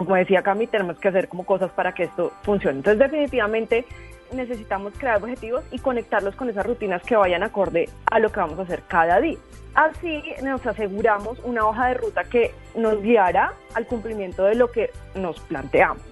Como 0.00 0.16
decía 0.16 0.40
Cami, 0.42 0.66
tenemos 0.66 0.98
que 0.98 1.08
hacer 1.08 1.28
como 1.28 1.44
cosas 1.44 1.70
para 1.72 1.92
que 1.92 2.04
esto 2.04 2.32
funcione. 2.42 2.78
Entonces 2.78 2.98
definitivamente 2.98 3.84
necesitamos 4.32 4.94
crear 4.96 5.22
objetivos 5.22 5.62
y 5.72 5.78
conectarlos 5.78 6.34
con 6.36 6.48
esas 6.48 6.64
rutinas 6.64 7.02
que 7.02 7.16
vayan 7.16 7.42
acorde 7.42 7.86
a 8.10 8.18
lo 8.18 8.32
que 8.32 8.40
vamos 8.40 8.58
a 8.58 8.62
hacer 8.62 8.80
cada 8.88 9.20
día. 9.20 9.36
Así 9.74 10.22
nos 10.42 10.66
aseguramos 10.66 11.38
una 11.40 11.66
hoja 11.66 11.88
de 11.88 11.94
ruta 11.94 12.24
que 12.24 12.54
nos 12.74 13.02
guiará 13.02 13.52
al 13.74 13.86
cumplimiento 13.86 14.44
de 14.44 14.54
lo 14.54 14.70
que 14.70 14.90
nos 15.16 15.38
planteamos. 15.40 16.02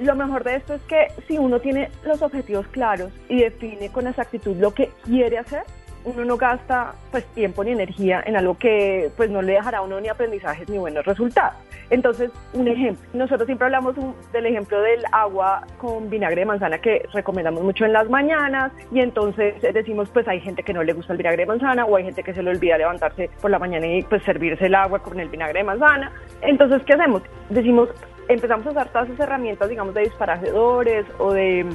Lo 0.00 0.16
mejor 0.16 0.42
de 0.42 0.56
esto 0.56 0.72
es 0.72 0.82
que 0.84 1.08
si 1.28 1.36
uno 1.36 1.60
tiene 1.60 1.90
los 2.02 2.22
objetivos 2.22 2.66
claros 2.68 3.12
y 3.28 3.42
define 3.42 3.92
con 3.92 4.06
exactitud 4.06 4.56
lo 4.56 4.72
que 4.72 4.88
quiere 5.04 5.36
hacer, 5.36 5.64
uno 6.04 6.24
no 6.24 6.36
gasta 6.36 6.94
pues 7.10 7.24
tiempo 7.26 7.64
ni 7.64 7.72
energía 7.72 8.22
en 8.26 8.36
algo 8.36 8.56
que 8.58 9.10
pues 9.16 9.30
no 9.30 9.42
le 9.42 9.54
dejará 9.54 9.78
a 9.78 9.82
uno 9.82 10.00
ni 10.00 10.08
aprendizajes 10.08 10.68
ni 10.68 10.78
buenos 10.78 11.04
resultados. 11.04 11.54
Entonces, 11.90 12.30
un 12.52 12.66
ejemplo, 12.68 13.04
nosotros 13.12 13.46
siempre 13.46 13.66
hablamos 13.66 13.94
del 14.32 14.46
ejemplo 14.46 14.80
del 14.80 15.04
agua 15.12 15.66
con 15.78 16.08
vinagre 16.08 16.40
de 16.40 16.46
manzana 16.46 16.78
que 16.78 17.06
recomendamos 17.12 17.62
mucho 17.62 17.84
en 17.84 17.92
las 17.92 18.08
mañanas 18.08 18.72
y 18.90 19.00
entonces 19.00 19.60
decimos 19.60 20.08
pues 20.10 20.26
hay 20.28 20.40
gente 20.40 20.62
que 20.62 20.72
no 20.72 20.82
le 20.82 20.92
gusta 20.92 21.12
el 21.12 21.18
vinagre 21.18 21.42
de 21.42 21.46
manzana 21.46 21.84
o 21.84 21.96
hay 21.96 22.04
gente 22.04 22.22
que 22.22 22.34
se 22.34 22.42
le 22.42 22.50
olvida 22.50 22.78
levantarse 22.78 23.30
por 23.40 23.50
la 23.50 23.58
mañana 23.58 23.86
y 23.86 24.02
pues 24.02 24.22
servirse 24.24 24.66
el 24.66 24.74
agua 24.74 25.00
con 25.00 25.18
el 25.20 25.28
vinagre 25.28 25.60
de 25.60 25.64
manzana. 25.64 26.12
Entonces, 26.40 26.82
¿qué 26.84 26.94
hacemos? 26.94 27.22
Decimos, 27.50 27.88
empezamos 28.28 28.66
a 28.66 28.70
usar 28.70 28.88
todas 28.88 29.08
esas 29.08 29.20
herramientas, 29.20 29.68
digamos, 29.68 29.94
de 29.94 30.02
disparadores 30.02 31.06
o 31.18 31.32
de, 31.32 31.66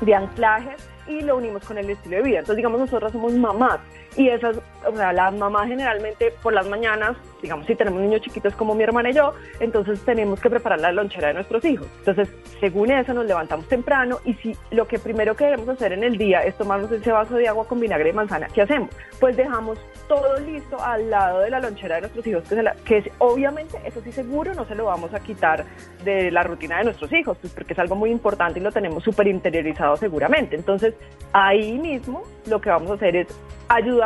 de 0.00 0.14
anclajes 0.14 0.95
y 1.08 1.20
lo 1.20 1.36
unimos 1.36 1.64
con 1.64 1.78
el 1.78 1.88
estilo 1.90 2.16
de 2.16 2.22
vida. 2.22 2.38
Entonces, 2.40 2.56
digamos, 2.56 2.80
nosotros 2.80 3.12
somos 3.12 3.32
mamás 3.32 3.80
y 4.16 4.28
esas, 4.28 4.58
o 4.86 4.96
sea, 4.96 5.12
las 5.12 5.34
mamás 5.34 5.68
generalmente 5.68 6.32
por 6.42 6.52
las 6.52 6.66
mañanas, 6.68 7.16
digamos, 7.42 7.66
si 7.66 7.74
tenemos 7.74 8.00
niños 8.00 8.22
chiquitos 8.22 8.54
como 8.54 8.74
mi 8.74 8.82
hermana 8.82 9.10
y 9.10 9.14
yo, 9.14 9.34
entonces 9.60 10.00
tenemos 10.04 10.40
que 10.40 10.48
preparar 10.48 10.80
la 10.80 10.92
lonchera 10.92 11.28
de 11.28 11.34
nuestros 11.34 11.64
hijos. 11.64 11.86
Entonces, 11.98 12.28
según 12.60 12.90
eso, 12.90 13.12
nos 13.12 13.26
levantamos 13.26 13.68
temprano 13.68 14.18
y 14.24 14.34
si 14.34 14.56
lo 14.70 14.88
que 14.88 14.98
primero 14.98 15.36
queremos 15.36 15.68
hacer 15.68 15.92
en 15.92 16.02
el 16.02 16.16
día 16.16 16.40
es 16.40 16.56
tomarnos 16.56 16.90
ese 16.90 17.12
vaso 17.12 17.34
de 17.34 17.46
agua 17.48 17.66
con 17.66 17.78
vinagre 17.78 18.06
de 18.06 18.12
manzana, 18.14 18.48
¿qué 18.52 18.62
hacemos? 18.62 18.90
Pues 19.20 19.36
dejamos 19.36 19.78
todo 20.08 20.38
listo 20.40 20.80
al 20.80 21.10
lado 21.10 21.40
de 21.40 21.50
la 21.50 21.60
lonchera 21.60 21.96
de 21.96 22.02
nuestros 22.02 22.26
hijos, 22.26 22.44
que, 22.48 22.64
que 22.84 22.98
es, 22.98 23.10
obviamente, 23.18 23.78
eso 23.84 24.00
sí 24.02 24.12
seguro, 24.12 24.54
no 24.54 24.64
se 24.66 24.74
lo 24.74 24.86
vamos 24.86 25.12
a 25.12 25.20
quitar 25.20 25.64
de 26.04 26.30
la 26.30 26.42
rutina 26.42 26.78
de 26.78 26.84
nuestros 26.84 27.12
hijos, 27.12 27.36
pues 27.40 27.52
porque 27.52 27.74
es 27.74 27.78
algo 27.78 27.96
muy 27.96 28.10
importante 28.10 28.60
y 28.60 28.62
lo 28.62 28.72
tenemos 28.72 29.04
súper 29.04 29.26
interiorizado 29.26 29.96
seguramente. 29.96 30.56
Entonces, 30.56 30.94
ahí 31.32 31.78
mismo 31.78 32.22
lo 32.46 32.60
que 32.60 32.70
vamos 32.70 32.90
a 32.90 32.94
hacer 32.94 33.16
es 33.16 33.28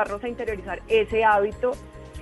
a 0.00 0.28
interiorizar 0.28 0.80
ese 0.88 1.24
hábito 1.24 1.72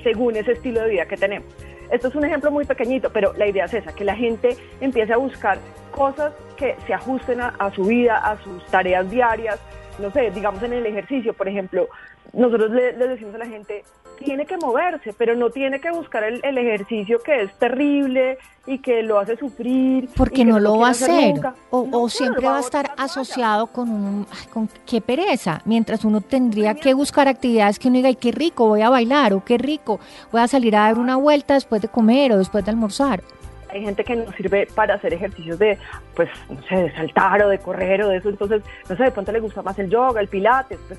según 0.02 0.36
ese 0.36 0.52
estilo 0.52 0.82
de 0.82 0.90
vida 0.90 1.06
que 1.06 1.16
tenemos. 1.16 1.52
Esto 1.90 2.08
es 2.08 2.14
un 2.14 2.24
ejemplo 2.24 2.50
muy 2.50 2.64
pequeñito, 2.64 3.10
pero 3.10 3.32
la 3.34 3.46
idea 3.46 3.64
es 3.64 3.74
esa, 3.74 3.94
que 3.94 4.04
la 4.04 4.14
gente 4.14 4.56
empiece 4.80 5.12
a 5.12 5.16
buscar 5.16 5.58
cosas 5.90 6.34
que 6.56 6.76
se 6.86 6.92
ajusten 6.92 7.40
a, 7.40 7.72
su 7.74 7.84
vida, 7.84 8.18
a 8.18 8.36
sus 8.42 8.64
tareas 8.66 9.10
diarias, 9.10 9.58
no 9.98 10.10
sé, 10.10 10.30
digamos 10.30 10.62
en 10.62 10.74
el 10.74 10.86
ejercicio, 10.86 11.32
por 11.32 11.48
ejemplo, 11.48 11.88
nosotros 12.32 12.70
le, 12.72 12.92
decimos 12.92 13.34
a 13.34 13.38
la 13.38 13.46
gente, 13.46 13.84
tiene 14.18 14.46
que 14.46 14.56
moverse, 14.56 15.12
pero 15.16 15.34
no 15.34 15.50
tiene 15.50 15.80
que 15.80 15.90
buscar 15.90 16.24
el, 16.24 16.58
ejercicio 16.58 17.20
que 17.20 17.42
es 17.42 17.52
terrible 17.58 18.38
y 18.66 18.78
que 18.78 19.02
lo 19.02 19.18
hace 19.18 19.36
sufrir. 19.36 20.08
Porque 20.16 20.44
no 20.44 20.58
lo 20.58 20.78
va 20.78 20.88
a 20.88 20.90
hacer. 20.90 21.34
O, 21.70 22.08
siempre 22.08 22.46
va 22.46 22.58
a 22.58 22.60
estar 22.60 22.90
asociado 22.96 23.68
con 23.68 23.88
un, 23.90 24.26
con 24.52 24.68
qué 24.86 25.00
pereza, 25.00 25.62
mientras 25.64 26.04
uno 26.04 26.20
tendría 26.20 26.74
que 26.74 26.94
buscar 26.94 27.28
actividades 27.28 27.78
que 27.78 27.88
uno 27.88 27.96
diga, 27.96 28.08
ay, 28.08 28.16
qué 28.16 28.32
rico, 28.32 28.66
voy 28.66 28.82
a 28.82 28.90
bailar, 28.90 29.32
o 29.32 29.44
qué 29.44 29.58
rico, 29.58 30.00
voy 30.32 30.40
a 30.40 30.48
salir 30.48 30.76
a 30.76 30.80
dar 30.80 30.98
una 30.98 31.16
vuelta 31.16 31.54
después 31.54 31.80
de 31.80 31.88
comer 31.88 32.32
o 32.32 32.38
después 32.38 32.64
de 32.64 32.70
almorzar. 32.70 33.22
Hay 33.70 33.82
gente 33.82 34.02
que 34.02 34.16
no 34.16 34.32
sirve 34.32 34.66
para 34.74 34.94
hacer 34.94 35.12
ejercicios 35.12 35.58
de, 35.58 35.78
pues, 36.14 36.30
no 36.48 36.62
sé, 36.62 36.74
de 36.74 36.94
saltar 36.94 37.42
o 37.42 37.48
de 37.48 37.58
correr 37.58 38.02
o 38.02 38.08
de 38.08 38.16
eso, 38.16 38.30
entonces, 38.30 38.62
no 38.88 38.96
sé, 38.96 39.04
de 39.04 39.10
pronto 39.10 39.30
le 39.30 39.40
gusta 39.40 39.62
más 39.62 39.78
el 39.78 39.90
yoga, 39.90 40.20
el 40.20 40.28
pilates, 40.28 40.78
pues 40.88 40.98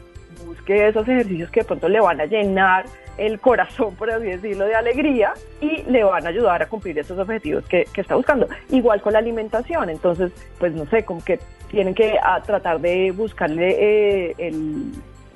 busque 0.50 0.88
esos 0.88 1.08
ejercicios 1.08 1.52
que 1.52 1.60
de 1.60 1.66
pronto 1.66 1.88
le 1.88 2.00
van 2.00 2.20
a 2.20 2.26
llenar 2.26 2.86
el 3.18 3.40
corazón, 3.40 3.96
por 3.96 4.10
así 4.10 4.26
decirlo, 4.26 4.66
de 4.66 4.74
alegría 4.74 5.34
y 5.62 5.84
le 5.84 6.04
van 6.04 6.26
a 6.26 6.30
ayudar 6.30 6.64
a 6.64 6.68
cumplir 6.68 6.98
esos 6.98 7.20
objetivos 7.20 7.64
que, 7.66 7.86
está 7.96 8.16
buscando. 8.16 8.48
Igual 8.70 9.02
con 9.02 9.14
la 9.14 9.20
alimentación, 9.20 9.90
entonces, 9.90 10.32
pues 10.58 10.74
no 10.74 10.86
sé, 10.88 11.04
como 11.04 11.24
que 11.24 11.40
tienen 11.70 11.94
que 11.94 12.18
tratar 12.46 12.80
de 12.80 13.12
buscarle 13.12 14.30
eh, 14.30 14.36
el, 14.40 14.92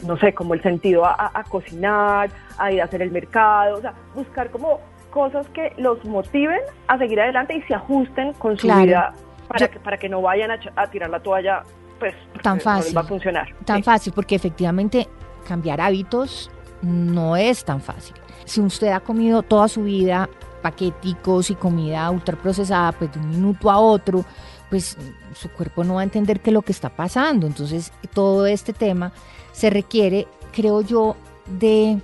no 0.08 0.17
sé, 0.17 0.34
como 0.34 0.55
el 0.55 0.63
sentido 0.63 1.05
a, 1.05 1.43
cocinar, 1.48 2.32
a 2.58 2.72
ir 2.72 2.82
a 2.82 2.86
hacer 2.86 3.03
el 3.03 3.12
mercado, 3.12 3.77
o 3.77 3.82
sea, 3.82 3.93
buscar 4.15 4.50
como 4.50 4.79
cosas 5.12 5.48
que 5.50 5.74
los 5.77 6.03
motiven 6.05 6.62
a 6.88 6.98
seguir 6.98 7.22
adelante 7.22 7.55
y 7.55 7.62
se 7.63 7.75
ajusten 7.75 8.34
con 8.34 8.58
su 8.58 8.67
vida 8.67 9.13
para, 9.48 9.67
que, 9.67 9.79
para 9.79 9.98
que 9.98 10.10
no 10.10 10.24
vayan 10.24 10.50
a 10.51 10.88
tirar 10.88 11.12
la 11.12 11.20
toalla 11.20 11.63
pues 12.00 12.15
tan 12.41 12.59
fácil, 12.59 12.95
va 12.95 13.01
a 13.01 13.05
funcionar. 13.05 13.55
Tan 13.65 13.83
fácil, 13.83 14.13
porque 14.13 14.35
efectivamente 14.35 15.07
cambiar 15.47 15.81
hábitos 15.81 16.50
no 16.81 17.35
es 17.35 17.63
tan 17.63 17.81
fácil. 17.81 18.15
Si 18.45 18.62
usted 18.62 18.89
ha 18.89 19.00
comido 19.00 19.41
toda 19.41 19.67
su 19.67 19.83
vida 19.83 20.29
paqueticos 20.62 21.50
y 21.50 21.55
comida 21.55 22.09
ultraprocesada, 22.09 22.91
pues 22.93 23.12
de 23.13 23.19
un 23.19 23.29
minuto 23.29 23.69
a 23.69 23.79
otro, 23.79 24.25
pues 24.69 24.97
su 25.35 25.50
cuerpo 25.50 25.83
no 25.83 25.95
va 25.95 26.01
a 26.01 26.03
entender 26.03 26.39
qué 26.39 26.50
es 26.50 26.53
lo 26.53 26.62
que 26.62 26.71
está 26.71 26.89
pasando. 26.89 27.47
Entonces, 27.47 27.91
todo 28.13 28.45
este 28.45 28.73
tema 28.73 29.12
se 29.51 29.69
requiere, 29.69 30.27
creo 30.51 30.81
yo, 30.81 31.15
de 31.45 32.00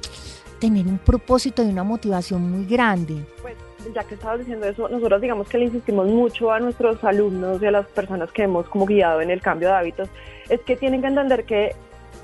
tener 0.59 0.85
un 0.87 0.97
propósito 0.97 1.63
y 1.63 1.67
una 1.67 1.83
motivación 1.83 2.51
muy 2.51 2.65
grande. 2.65 3.25
Pues 3.41 3.55
ya 3.93 4.03
que 4.03 4.15
estabas 4.15 4.39
diciendo 4.39 4.67
eso, 4.67 4.87
nosotros 4.89 5.21
digamos 5.21 5.47
que 5.49 5.57
le 5.57 5.65
insistimos 5.65 6.07
mucho 6.07 6.51
a 6.51 6.59
nuestros 6.59 7.03
alumnos 7.03 7.61
y 7.61 7.65
a 7.65 7.71
las 7.71 7.85
personas 7.87 8.31
que 8.31 8.43
hemos 8.43 8.67
como 8.67 8.85
guiado 8.85 9.21
en 9.21 9.29
el 9.29 9.41
cambio 9.41 9.69
de 9.69 9.75
hábitos, 9.75 10.09
es 10.49 10.61
que 10.61 10.75
tienen 10.75 11.01
que 11.01 11.07
entender 11.07 11.45
que 11.45 11.75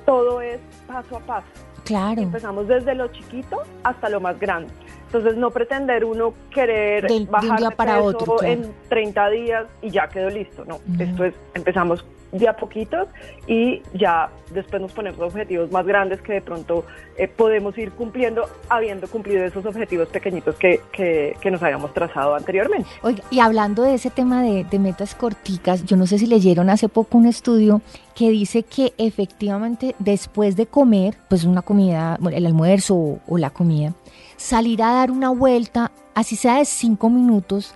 todo 0.06 0.42
es 0.42 0.60
paso 0.88 1.18
a 1.18 1.20
paso. 1.20 1.48
Claro. 1.84 2.22
Empezamos 2.22 2.68
desde 2.68 2.96
lo 2.96 3.08
chiquito 3.10 3.62
hasta 3.84 4.10
lo 4.10 4.20
más 4.20 4.40
grande. 4.40 4.74
Entonces 5.06 5.38
no 5.38 5.52
pretender 5.52 6.04
uno 6.04 6.34
querer 6.50 7.08
bajar 7.30 7.60
de, 7.60 7.72
para 7.72 8.02
otro, 8.02 8.44
en 8.44 8.74
30 8.90 9.30
días 9.30 9.66
y 9.82 9.92
ya 9.92 10.08
quedó 10.08 10.30
listo. 10.30 10.66
No, 10.66 10.80
esto 11.00 11.26
es, 11.26 11.34
empezamos 11.54 12.06
de 12.38 12.48
a 12.48 12.56
poquitos 12.56 13.08
y 13.48 13.82
ya 13.94 14.30
después 14.52 14.82
nos 14.82 14.92
ponemos 14.92 15.20
objetivos 15.20 15.72
más 15.72 15.86
grandes 15.86 16.22
que 16.22 16.34
de 16.34 16.42
pronto 16.42 16.86
eh, 17.18 17.28
podemos 17.28 17.78
ir 17.78 17.92
cumpliendo 17.92 18.48
habiendo 18.70 19.08
cumplido 19.08 19.44
esos 19.44 19.66
objetivos 19.66 20.08
pequeñitos 20.10 20.56
que, 20.56 20.82
que, 20.92 21.52
nos 21.52 21.62
habíamos 21.62 21.94
trazado 21.94 22.36
anteriormente. 22.36 22.90
Oiga, 23.04 23.24
y 23.30 23.40
hablando 23.40 23.84
de 23.84 23.94
ese 23.94 24.10
tema 24.10 24.42
de, 24.44 24.64
de 24.64 24.80
metas 24.80 25.16
corticas, 25.16 25.86
yo 25.86 25.96
no 25.96 26.08
sé 26.08 26.18
si 26.18 26.26
leyeron 26.26 26.70
hace 26.70 26.90
poco 26.90 27.18
un 27.18 27.28
estudio 27.28 27.82
que 28.16 28.30
dice 28.30 28.64
que 28.64 28.94
efectivamente 28.98 29.96
después 30.00 30.56
de 30.56 30.66
comer, 30.66 31.16
pues 31.30 31.44
una 31.44 31.62
comida, 31.62 32.18
el 32.32 32.46
almuerzo 32.46 33.20
o 33.28 33.38
la 33.38 33.52
comida, 33.52 33.94
salir 34.38 34.82
a 34.82 34.94
dar 34.94 35.12
una 35.12 35.30
vuelta, 35.30 35.92
así 36.14 36.36
sea 36.36 36.58
de 36.58 36.66
cinco 36.66 37.10
minutos, 37.10 37.76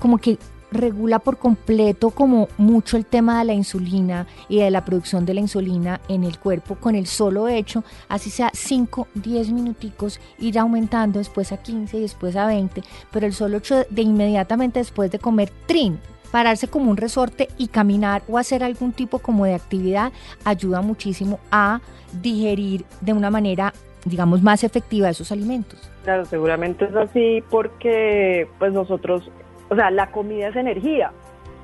como 0.00 0.18
que 0.18 0.38
regula 0.70 1.18
por 1.18 1.38
completo 1.38 2.10
como 2.10 2.48
mucho 2.58 2.96
el 2.96 3.06
tema 3.06 3.38
de 3.38 3.44
la 3.46 3.54
insulina 3.54 4.26
y 4.48 4.58
de 4.58 4.70
la 4.70 4.84
producción 4.84 5.24
de 5.24 5.34
la 5.34 5.40
insulina 5.40 6.00
en 6.08 6.24
el 6.24 6.38
cuerpo 6.38 6.76
con 6.76 6.94
el 6.94 7.06
solo 7.06 7.48
hecho, 7.48 7.84
así 8.08 8.30
sea 8.30 8.50
5, 8.52 9.08
10 9.14 9.50
minuticos, 9.52 10.20
ir 10.38 10.58
aumentando 10.58 11.18
después 11.18 11.52
a 11.52 11.56
15 11.56 11.96
y 11.96 12.00
después 12.00 12.36
a 12.36 12.46
20, 12.46 12.82
pero 13.10 13.26
el 13.26 13.32
solo 13.32 13.58
hecho 13.58 13.84
de 13.88 14.02
inmediatamente 14.02 14.80
después 14.80 15.10
de 15.10 15.18
comer 15.18 15.50
trin, 15.66 15.98
pararse 16.30 16.68
como 16.68 16.90
un 16.90 16.96
resorte 16.96 17.48
y 17.56 17.68
caminar 17.68 18.22
o 18.28 18.38
hacer 18.38 18.62
algún 18.62 18.92
tipo 18.92 19.18
como 19.18 19.46
de 19.46 19.54
actividad 19.54 20.12
ayuda 20.44 20.82
muchísimo 20.82 21.40
a 21.50 21.80
digerir 22.22 22.84
de 23.00 23.12
una 23.12 23.30
manera 23.30 23.72
digamos 24.04 24.42
más 24.42 24.64
efectiva 24.64 25.10
esos 25.10 25.32
alimentos. 25.32 25.90
Claro, 26.04 26.24
seguramente 26.24 26.84
es 26.84 26.94
así 26.94 27.42
porque 27.50 28.48
pues 28.58 28.72
nosotros 28.72 29.30
o 29.68 29.74
sea, 29.74 29.90
la 29.90 30.10
comida 30.10 30.48
es 30.48 30.56
energía. 30.56 31.12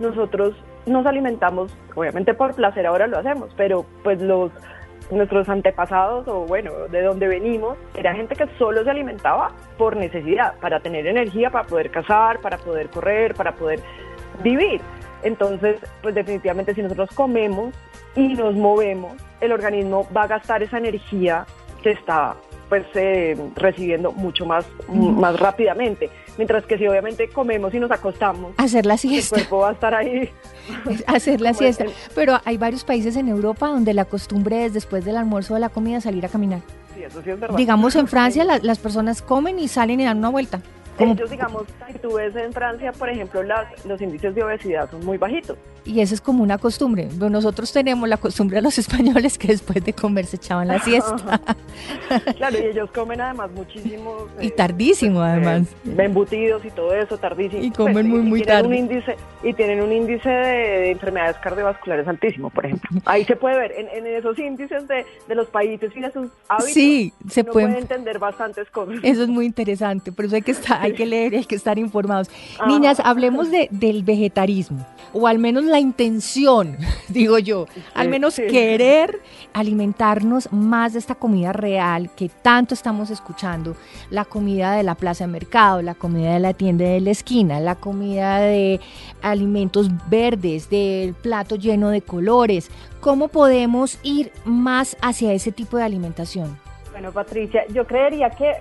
Nosotros 0.01 0.55
nos 0.87 1.07
alimentamos, 1.07 1.77
obviamente 1.95 2.35
por 2.35 2.55
placer 2.55 2.87
ahora 2.87 3.07
lo 3.07 3.19
hacemos, 3.19 3.51
pero 3.57 3.87
pues 4.03 4.21
los 4.21 4.51
nuestros 5.11 5.49
antepasados 5.49 6.27
o 6.29 6.47
bueno, 6.47 6.73
de 6.91 7.03
donde 7.03 7.29
venimos, 7.29 7.77
era 7.95 8.15
gente 8.15 8.35
que 8.35 8.47
solo 8.59 8.85
se 8.85 8.91
alimentaba 8.91 9.53
por 9.77 9.97
necesidad, 9.97 10.55
para 10.61 10.81
tener 10.81 11.07
energía, 11.07 11.51
para 11.51 11.67
poder 11.67 11.91
cazar, 11.91 12.41
para 12.41 12.57
poder 12.59 12.89
correr, 12.89 13.35
para 13.35 13.53
poder 13.53 13.81
vivir. 14.43 14.81
Entonces, 15.23 15.77
pues 16.03 16.15
definitivamente 16.15 16.75
si 16.75 16.83
nosotros 16.83 17.11
comemos 17.15 17.75
y 18.15 18.35
nos 18.35 18.55
movemos, 18.55 19.15
el 19.41 19.53
organismo 19.53 20.07
va 20.17 20.23
a 20.23 20.27
gastar 20.27 20.63
esa 20.63 20.79
energía 20.79 21.47
que 21.83 21.93
está 21.93 22.35
pues 22.69 22.85
eh, 22.95 23.37
recibiendo 23.57 24.13
mucho 24.13 24.47
más, 24.47 24.67
más 24.89 25.39
rápidamente. 25.39 26.11
Mientras 26.37 26.67
que 26.67 26.79
si 26.79 26.87
obviamente 26.87 27.29
comemos 27.29 27.73
y 27.75 27.79
nos 27.79 27.91
acostamos, 27.91 28.55
hacer 28.57 28.87
la 28.87 28.97
siesta. 28.97 29.37
el 29.37 29.43
cuerpo 29.43 29.59
va 29.59 29.71
a 29.71 29.73
estar 29.73 29.95
ahí. 29.95 30.31
hacer 31.07 31.41
la 31.41 31.55
siesta. 31.55 31.87
Pero 32.15 32.41
hay 32.45 32.57
varios 32.57 32.85
países 32.85 33.17
en 33.17 33.29
Europa 33.29 33.69
donde 33.69 33.95
la 33.95 34.05
costumbre 34.05 34.65
es 34.65 34.75
después 34.75 35.05
del 35.05 35.17
almuerzo 35.17 35.55
o 35.55 35.57
de 35.57 35.61
la 35.61 35.69
comida 35.69 36.01
salir 36.01 36.25
a 36.27 36.29
caminar. 36.29 36.61
Sí, 36.95 37.03
eso 37.03 37.23
sí 37.23 37.31
es 37.31 37.39
verdad. 37.39 37.57
Digamos 37.57 37.95
en 37.97 38.09
Francia 38.15 38.45
las 38.45 38.79
personas 38.79 39.23
comen 39.23 39.59
y 39.59 39.69
salen 39.69 40.01
y 40.01 40.05
dan 40.05 40.19
una 40.19 40.31
vuelta. 40.31 40.61
Ellos, 40.99 41.31
digamos, 41.31 41.65
si 41.87 41.99
tú 41.99 42.15
ves 42.15 42.35
en 42.37 42.53
Francia, 42.53 42.93
por 42.93 43.09
ejemplo, 43.09 43.43
las, 43.43 43.85
los 43.85 44.01
índices 44.01 44.35
de 44.35 44.43
obesidad 44.43 44.91
son 44.91 45.05
muy 45.05 45.19
bajitos. 45.19 45.59
Y 45.87 46.01
eso 46.01 46.15
es 46.15 46.21
como 46.21 46.43
una 46.43 46.57
costumbre. 46.57 47.09
Nosotros 47.19 47.71
tenemos 47.73 48.09
la 48.09 48.17
costumbre 48.17 48.57
de 48.57 48.63
los 48.63 48.79
españoles 48.85 49.37
que 49.37 49.49
después 49.49 49.85
de 49.85 49.93
comer 49.93 50.27
se 50.27 50.37
echaban 50.37 50.69
la 50.69 50.79
siesta. 50.79 51.41
claro, 52.37 52.59
y 52.59 52.63
ellos 52.63 52.91
comen 52.91 53.21
además 53.21 53.51
muchísimo. 53.53 54.29
y 54.41 54.51
tardísimo 54.51 55.23
eh, 55.25 55.29
además. 55.29 55.69
embutidos 55.85 56.65
y 56.65 56.71
todo 56.71 56.95
eso, 56.95 57.19
tardísimo. 57.19 57.63
Y 57.63 57.71
comen 57.71 58.09
muy, 58.09 58.21
muy 58.21 58.43
tarde. 58.43 58.69
Un 58.69 58.75
índice, 58.75 59.17
y 59.43 59.53
tienen 59.53 59.83
un 59.83 59.93
índice 59.93 60.29
de, 60.29 60.91
enfermedades 60.93 61.37
cardiovasculares 61.39 62.09
altísimo, 62.09 62.51
por 62.51 62.65
ejemplo. 62.65 62.89
Ahí 63.05 63.25
se 63.25 63.37
puede 63.37 63.59
ver, 63.59 63.73
en, 63.77 64.07
esos 64.07 64.39
índices 64.39 64.89
de, 64.89 65.05
de, 65.29 65.35
los 65.35 65.49
países 65.49 65.91
y 65.95 66.01
de 66.01 66.11
sus 66.13 66.29
hábitos, 66.49 66.73
sí, 66.73 67.13
se 67.29 67.45
puede 67.45 67.79
entender 67.79 68.19
bastantes 68.19 68.71
cosas. 68.71 68.97
Eso 69.03 69.23
es 69.23 69.29
muy 69.29 69.47
interesante, 69.47 70.13
por 70.13 70.25
eso 70.25 70.37
hay 70.37 70.43
que 70.43 70.53
estar, 70.53 70.84
hay 70.85 70.93
que 70.93 71.07
leer 71.07 71.35
hay 71.35 71.45
que 71.45 71.55
estar 71.55 71.79
informados. 71.79 72.31
Niñas, 72.67 73.01
hablemos 73.01 73.51
de, 73.51 73.69
del 73.71 74.03
vegetarismo, 74.03 74.87
o 75.13 75.27
al 75.27 75.39
menos 75.39 75.65
la 75.65 75.81
intención, 75.81 76.77
digo 77.09 77.39
yo, 77.39 77.67
al 77.95 78.09
menos 78.09 78.37
querer 78.37 79.21
alimentarnos 79.53 80.53
más 80.53 80.93
de 80.93 80.99
esta 80.99 81.15
comida 81.15 81.53
real 81.53 82.11
que 82.15 82.29
tanto 82.29 82.75
estamos 82.75 83.11
escuchando, 83.11 83.77
la 84.11 84.25
comida 84.25 84.73
de 84.73 84.83
la 84.83 84.95
plaza 84.95 85.25
de 85.25 85.33
mercado, 85.33 85.81
la 85.81 85.95
comida 85.95 86.35
de 86.35 86.41
la 86.41 86.53
tienda 86.53 86.85
de 86.85 87.01
la 87.01 87.11
esquina, 87.11 87.61
la 87.61 87.77
comida 87.77 88.41
de 88.41 88.81
alimentos 89.23 89.89
verdes, 90.09 90.69
del 90.69 91.15
plato 91.15 91.57
lleno 91.57 91.91
de 91.91 92.03
colores. 92.03 92.71
¿Cómo 93.01 93.29
podemos 93.29 93.99
ir 94.03 94.33
más 94.45 94.97
hacia 95.01 95.33
ese 95.33 95.53
tipo 95.53 95.77
de 95.77 95.85
alimentación? 95.85 96.59
Bueno, 96.91 97.13
Patricia, 97.13 97.65
yo 97.69 97.87
creería 97.87 98.31
que 98.31 98.53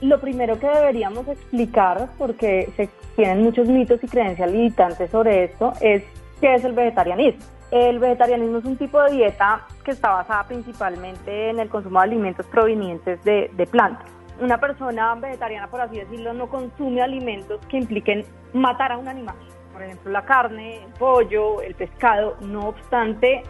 lo 0.00 0.20
primero 0.20 0.58
que 0.58 0.66
deberíamos 0.66 1.28
explicar, 1.28 2.08
porque 2.18 2.70
se 2.76 2.88
tienen 3.16 3.42
muchos 3.42 3.68
mitos 3.68 4.02
y 4.02 4.08
creencias 4.08 4.50
limitantes 4.50 5.10
sobre 5.10 5.44
esto, 5.44 5.72
es 5.80 6.02
¿Qué 6.40 6.54
es 6.54 6.64
el 6.64 6.72
vegetarianismo? 6.72 7.44
El 7.70 7.98
vegetarianismo 7.98 8.58
es 8.58 8.64
un 8.64 8.76
tipo 8.76 9.00
de 9.02 9.12
dieta 9.12 9.66
que 9.84 9.90
está 9.90 10.10
basada 10.10 10.44
principalmente 10.44 11.50
en 11.50 11.60
el 11.60 11.68
consumo 11.68 12.00
de 12.00 12.06
alimentos 12.06 12.46
provenientes 12.46 13.22
de, 13.24 13.68
plantas. 13.70 14.06
Una 14.40 14.58
persona 14.58 15.14
vegetariana, 15.16 15.68
por 15.68 15.82
así 15.82 15.98
decirlo, 15.98 16.32
no 16.32 16.48
consume 16.48 17.02
alimentos 17.02 17.60
que 17.66 17.76
impliquen 17.76 18.24
matar 18.54 18.92
a 18.92 18.96
un 18.96 19.06
animal. 19.06 19.36
Por 19.74 19.82
ejemplo, 19.82 20.10
la 20.10 20.24
carne, 20.24 20.82
el 20.82 20.92
pollo, 20.94 21.60
el 21.60 21.74
pescado. 21.74 22.38
No 22.40 22.68
obstante, 22.68 23.42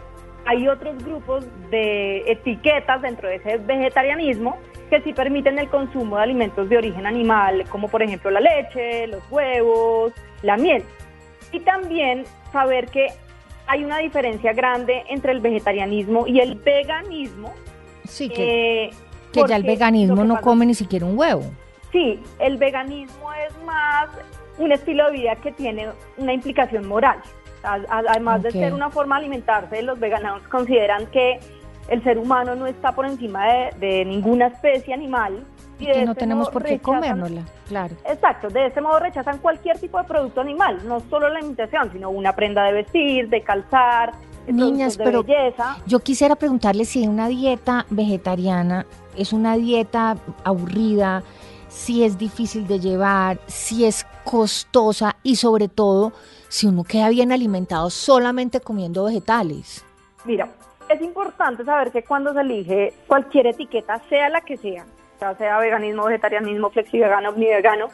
hay 0.45 0.67
otros 0.67 1.03
grupos 1.03 1.45
de 1.69 2.23
etiquetas 2.31 3.01
dentro 3.01 3.29
de 3.29 3.35
ese 3.35 3.57
vegetarianismo 3.57 4.57
que 4.89 5.01
sí 5.01 5.13
permiten 5.13 5.57
el 5.59 5.69
consumo 5.69 6.17
de 6.17 6.23
alimentos 6.23 6.67
de 6.67 6.77
origen 6.77 7.05
animal, 7.05 7.65
como 7.69 7.87
por 7.87 8.03
ejemplo 8.03 8.29
la 8.29 8.41
leche, 8.41 9.07
los 9.07 9.23
huevos, 9.31 10.13
la 10.41 10.57
miel. 10.57 10.83
Y 11.51 11.61
también 11.61 12.25
saber 12.51 12.87
que 12.87 13.07
hay 13.67 13.85
una 13.85 13.99
diferencia 13.99 14.51
grande 14.53 15.03
entre 15.09 15.31
el 15.31 15.39
vegetarianismo 15.39 16.27
y 16.27 16.39
el 16.39 16.55
veganismo. 16.55 17.53
Sí, 18.05 18.29
que, 18.29 18.85
eh, 18.85 18.89
que 19.31 19.43
ya 19.47 19.55
el 19.55 19.63
veganismo 19.63 20.25
no 20.25 20.41
come 20.41 20.65
ni 20.65 20.73
siquiera 20.73 21.05
un 21.05 21.17
huevo. 21.17 21.43
Sí, 21.91 22.19
el 22.39 22.57
veganismo 22.57 23.31
es 23.33 23.63
más 23.63 24.09
un 24.57 24.71
estilo 24.71 25.05
de 25.05 25.11
vida 25.11 25.35
que 25.37 25.51
tiene 25.51 25.87
una 26.17 26.33
implicación 26.33 26.87
moral. 26.87 27.21
Además 27.63 28.43
de 28.43 28.51
ser 28.51 28.73
una 28.73 28.89
forma 28.89 29.15
de 29.15 29.25
alimentarse, 29.25 29.81
los 29.81 29.99
veganos 29.99 30.41
consideran 30.43 31.05
que 31.07 31.39
el 31.87 32.03
ser 32.03 32.17
humano 32.17 32.55
no 32.55 32.67
está 32.67 32.93
por 32.93 33.05
encima 33.05 33.45
de 33.79 34.05
ninguna 34.05 34.47
especie 34.47 34.93
animal 34.93 35.45
y, 35.79 35.85
que 35.85 36.05
no 36.05 36.11
este 36.11 36.19
tenemos 36.21 36.49
por 36.49 36.63
qué 36.63 36.79
comérnosla, 36.79 37.43
claro. 37.67 37.95
Exacto, 38.05 38.49
de 38.49 38.67
ese 38.67 38.81
modo 38.81 38.99
rechazan 38.99 39.39
cualquier 39.39 39.79
tipo 39.79 39.97
de 39.97 40.03
producto 40.05 40.41
animal, 40.41 40.79
no 40.85 40.99
solo 41.09 41.27
la 41.29 41.39
alimentación, 41.39 41.91
sino 41.91 42.09
una 42.09 42.33
prenda 42.33 42.63
de 42.65 42.73
vestir, 42.73 43.29
de 43.29 43.41
calzar, 43.41 44.11
Niñas, 44.47 44.97
de 44.97 45.03
pero 45.03 45.23
belleza. 45.23 45.77
yo 45.85 45.99
quisiera 45.99 46.35
preguntarle 46.35 46.85
si 46.85 47.07
una 47.07 47.27
dieta 47.27 47.85
vegetariana 47.89 48.85
es 49.15 49.33
una 49.33 49.55
dieta 49.55 50.17
aburrida, 50.43 51.23
si 51.71 52.03
es 52.03 52.17
difícil 52.17 52.67
de 52.67 52.79
llevar, 52.79 53.39
si 53.47 53.85
es 53.85 54.05
costosa 54.25 55.15
y 55.23 55.37
sobre 55.37 55.69
todo 55.69 56.11
si 56.49 56.67
uno 56.67 56.83
queda 56.83 57.09
bien 57.09 57.31
alimentado 57.31 57.89
solamente 57.89 58.59
comiendo 58.59 59.05
vegetales. 59.05 59.83
Mira, 60.25 60.49
es 60.89 61.01
importante 61.01 61.63
saber 61.63 61.91
que 61.91 62.03
cuando 62.03 62.33
se 62.33 62.41
elige 62.41 62.93
cualquier 63.07 63.47
etiqueta, 63.47 63.99
sea 64.09 64.29
la 64.29 64.41
que 64.41 64.57
sea, 64.57 64.85
sea 65.37 65.57
veganismo, 65.59 66.05
vegetarianismo, 66.05 66.69
flexi-vegano, 66.69 67.31
ni 67.31 67.45
vegano, 67.45 67.87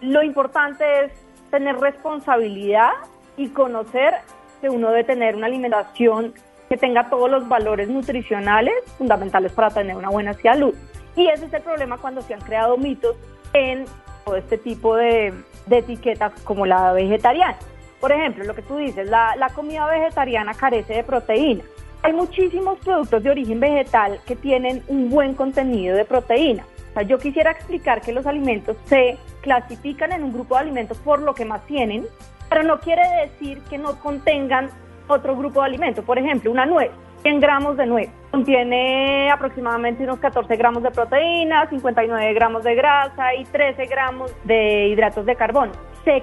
lo 0.00 0.22
importante 0.22 0.84
es 1.04 1.12
tener 1.50 1.78
responsabilidad 1.78 2.90
y 3.36 3.48
conocer 3.50 4.14
que 4.60 4.68
uno 4.68 4.88
debe 4.88 5.04
tener 5.04 5.36
una 5.36 5.46
alimentación 5.46 6.34
que 6.68 6.76
tenga 6.76 7.08
todos 7.08 7.30
los 7.30 7.48
valores 7.48 7.88
nutricionales 7.88 8.74
fundamentales 8.98 9.52
para 9.52 9.70
tener 9.70 9.96
una 9.96 10.10
buena 10.10 10.34
salud. 10.34 10.74
Y 11.20 11.28
ese 11.28 11.44
es 11.44 11.52
el 11.52 11.60
problema 11.60 11.98
cuando 11.98 12.22
se 12.22 12.32
han 12.32 12.40
creado 12.40 12.78
mitos 12.78 13.14
en 13.52 13.84
todo 14.24 14.36
este 14.36 14.56
tipo 14.56 14.96
de, 14.96 15.34
etiquetas 15.70 16.32
como 16.44 16.64
la 16.64 16.94
vegetariana. 16.94 17.58
Por 18.00 18.10
ejemplo, 18.10 18.42
lo 18.44 18.54
que 18.54 18.62
tú 18.62 18.78
dices, 18.78 19.06
la, 19.06 19.36
la 19.36 19.50
comida 19.50 19.86
vegetariana 19.86 20.54
carece 20.54 20.94
de 20.94 21.04
proteína. 21.04 21.62
Hay 22.02 22.14
muchísimos 22.14 22.78
productos 22.78 23.22
de 23.22 23.28
origen 23.28 23.60
vegetal 23.60 24.18
que 24.24 24.34
tienen 24.34 24.82
un 24.88 25.10
buen 25.10 25.34
contenido 25.34 25.94
de 25.94 26.06
proteína. 26.06 26.64
yo 27.06 27.18
quisiera 27.18 27.50
explicar 27.50 28.00
que 28.00 28.12
los 28.12 28.24
alimentos 28.24 28.78
se 28.86 29.18
clasifican 29.42 30.12
en 30.12 30.24
un 30.24 30.32
grupo 30.32 30.54
de 30.54 30.62
alimentos 30.62 30.96
por 30.96 31.20
lo 31.20 31.34
que 31.34 31.44
más 31.44 31.66
tienen, 31.66 32.06
pero 32.48 32.62
no 32.62 32.80
quiere 32.80 33.02
decir 33.26 33.60
que 33.68 33.76
no 33.76 34.00
contengan 34.00 34.70
otro 35.06 35.36
grupo 35.36 35.60
de 35.60 35.66
alimentos. 35.66 36.02
Por 36.02 36.18
ejemplo, 36.18 36.50
una 36.50 36.64
nuez, 36.64 36.90
100 37.22 37.40
gramos 37.40 37.76
de 37.76 37.86
nuez, 37.86 38.10
contiene 38.30 39.30
aproximadamente 39.30 40.04
unos 40.04 40.18
14 40.20 40.56
gramos 40.56 40.82
de 40.82 40.90
proteína, 40.90 41.68
59 41.68 42.32
gramos 42.34 42.64
de 42.64 42.74
grasa 42.74 43.34
y 43.34 43.44
13 43.44 43.86
gramos 43.86 44.32
de 44.44 44.88
hidratos 44.88 45.26
de 45.26 45.36
carbono. 45.36 45.72
Se, 46.04 46.22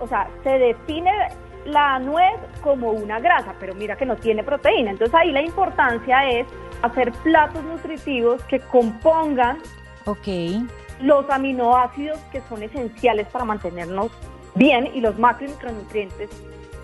o 0.00 0.06
sea, 0.06 0.28
se 0.42 0.58
define 0.58 1.12
la 1.66 1.98
nuez 1.98 2.34
como 2.62 2.92
una 2.92 3.20
grasa, 3.20 3.54
pero 3.60 3.74
mira 3.74 3.96
que 3.96 4.06
no 4.06 4.16
tiene 4.16 4.42
proteína. 4.42 4.90
Entonces 4.90 5.14
ahí 5.14 5.32
la 5.32 5.42
importancia 5.42 6.28
es 6.30 6.46
hacer 6.82 7.12
platos 7.22 7.62
nutritivos 7.64 8.42
que 8.44 8.60
compongan 8.60 9.58
los 11.02 11.28
aminoácidos 11.28 12.18
que 12.32 12.40
son 12.48 12.62
esenciales 12.62 13.26
para 13.28 13.44
mantenernos 13.44 14.10
bien 14.54 14.88
y 14.94 15.00
los 15.00 15.18
macro 15.18 15.46
y 15.46 15.50
micronutrientes 15.50 16.30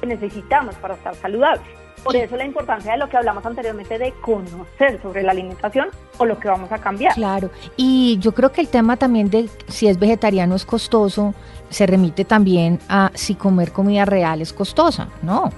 que 0.01 0.07
necesitamos 0.07 0.75
para 0.77 0.95
estar 0.95 1.15
saludables. 1.15 1.84
Por 2.03 2.17
eso 2.17 2.37
la 2.37 2.45
importancia 2.45 2.93
de 2.93 2.99
lo 2.99 3.09
que 3.09 3.17
hablamos 3.17 3.45
anteriormente 3.47 3.99
de 3.99 4.13
conocer 4.21 5.01
sobre 5.01 5.23
la 5.23 5.33
alimentación 5.33 5.89
o 6.19 6.27
lo 6.27 6.39
que 6.39 6.49
vamos 6.49 6.71
a 6.71 6.79
cambiar. 6.79 7.15
Claro, 7.15 7.51
y 7.77 8.19
yo 8.19 8.35
creo 8.35 8.53
que 8.53 8.61
el 8.61 8.69
tema 8.69 8.97
también 8.97 9.31
de 9.31 9.49
si 9.69 9.87
es 9.87 9.99
vegetariano 9.99 10.55
es 10.55 10.67
costoso, 10.67 11.35
se 11.71 11.87
remite 11.87 12.25
también 12.25 12.79
a 12.89 13.11
si 13.15 13.35
comer 13.35 13.73
comida 13.73 14.05
real 14.05 14.43
es 14.43 14.53
costosa, 14.53 15.09
¿no? 15.23 15.51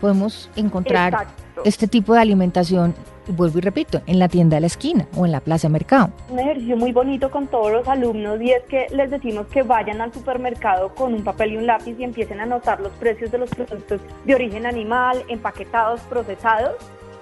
Podemos 0.00 0.50
encontrar 0.56 1.28
este 1.64 1.88
tipo 1.88 2.12
de 2.12 2.20
alimentación 2.20 2.94
vuelvo 3.28 3.58
y 3.58 3.62
repito, 3.62 4.00
en 4.06 4.18
la 4.18 4.28
tienda 4.28 4.56
de 4.56 4.62
la 4.62 4.66
esquina 4.66 5.06
o 5.16 5.26
en 5.26 5.32
la 5.32 5.40
plaza 5.40 5.68
de 5.68 5.72
mercado. 5.72 6.10
Un 6.28 6.38
ejercicio 6.38 6.76
muy 6.76 6.92
bonito 6.92 7.30
con 7.30 7.46
todos 7.46 7.72
los 7.72 7.88
alumnos 7.88 8.40
y 8.40 8.52
es 8.52 8.62
que 8.64 8.86
les 8.90 9.10
decimos 9.10 9.46
que 9.48 9.62
vayan 9.62 10.00
al 10.00 10.12
supermercado 10.12 10.94
con 10.94 11.14
un 11.14 11.24
papel 11.24 11.52
y 11.52 11.56
un 11.56 11.66
lápiz 11.66 11.96
y 11.98 12.04
empiecen 12.04 12.40
a 12.40 12.44
anotar 12.44 12.80
los 12.80 12.92
precios 12.92 13.30
de 13.30 13.38
los 13.38 13.50
productos 13.50 14.00
de 14.24 14.34
origen 14.34 14.66
animal, 14.66 15.22
empaquetados, 15.28 16.00
procesados, 16.02 16.74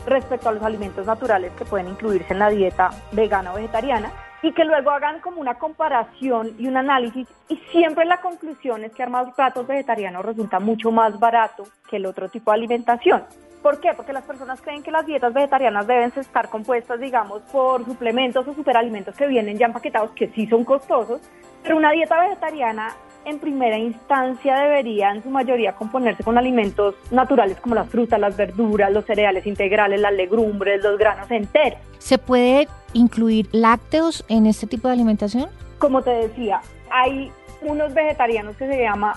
respecto 0.07 0.49
a 0.49 0.53
los 0.53 0.63
alimentos 0.63 1.07
naturales 1.07 1.53
que 1.53 1.65
pueden 1.65 1.89
incluirse 1.89 2.33
en 2.33 2.39
la 2.39 2.51
dieta 2.51 2.91
vegana 3.13 3.53
o 3.53 3.57
vegetariana 3.57 4.13
y 4.43 4.53
que 4.53 4.65
luego 4.65 4.91
hagan 4.91 5.21
como 5.21 5.41
una 5.41 5.55
comparación 5.55 6.55
y 6.59 6.67
un 6.67 6.77
análisis 6.77 7.29
y 7.49 7.57
siempre 7.71 8.05
la 8.05 8.21
conclusión 8.21 8.85
es 8.85 8.93
que 8.93 9.03
armar 9.03 9.33
platos 9.35 9.67
vegetarianos 9.67 10.25
resulta 10.25 10.59
mucho 10.59 10.91
más 10.91 11.19
barato 11.19 11.65
que 11.89 11.97
el 11.97 12.07
otro 12.07 12.29
tipo 12.29 12.51
de 12.51 12.57
alimentación. 12.57 13.23
¿Por 13.63 13.81
qué? 13.81 13.93
Porque 13.97 14.13
las 14.13 14.25
personas 14.25 14.61
creen 14.61 14.83
que 14.83 14.91
las 14.91 15.07
dietas 15.07 15.33
vegetarianas 15.33 15.87
deben 15.87 16.13
estar 16.17 16.49
compuestas, 16.49 16.99
digamos, 16.99 17.43
por 17.43 17.85
suplementos 17.85 18.47
o 18.49 18.55
superalimentos 18.55 19.15
que 19.15 19.29
vienen 19.29 19.57
ya 19.57 19.67
empaquetados, 19.67 20.11
que 20.11 20.29
sí 20.29 20.49
son 20.49 20.65
costosos, 20.65 21.21
pero 21.63 21.77
una 21.77 21.93
dieta 21.93 22.21
vegetariana 22.21 22.97
en 23.25 23.39
primera 23.39 23.79
instancia 23.79 24.57
debería 24.57 25.13
en 25.13 25.23
su 25.23 25.31
mayoría 25.31 25.75
componerse 25.75 26.25
con 26.25 26.37
alimentos 26.39 26.97
naturales 27.13 27.61
como 27.61 27.77
las 27.77 27.89
frutas, 27.89 28.19
las 28.19 28.37
verduras, 28.37 28.93
los 28.93 29.05
cereales 29.05 29.47
integrales, 29.47 30.01
las 30.01 30.13
legumbres, 30.13 30.83
los 30.83 30.99
granos 30.99 31.31
enteros. 31.31 31.79
¿Se 31.99 32.19
puede 32.19 32.67
incluir 32.95 33.49
lácteos 33.53 34.25
en 34.29 34.47
este 34.47 34.67
tipo 34.67 34.89
de 34.89 34.95
alimentación? 34.95 35.49
Como 35.79 36.03
te 36.03 36.11
decía, 36.11 36.61
hay 36.91 37.31
unos 37.61 37.95
vegetarianos 37.95 38.57
que 38.57 38.67
se 38.67 38.83
llama 38.83 39.15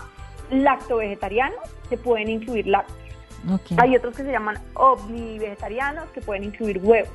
lacto-vegetarianos, 0.51 1.57
que 1.89 1.97
pueden 1.97 2.29
incluir 2.29 2.67
lácteos. 2.67 3.04
Hay 3.77 3.95
otros 3.95 4.15
que 4.15 4.23
se 4.23 4.31
llaman 4.31 4.57
ovni-vegetarianos, 4.73 6.09
que 6.09 6.21
pueden 6.21 6.43
incluir 6.43 6.79
huevos. 6.81 7.09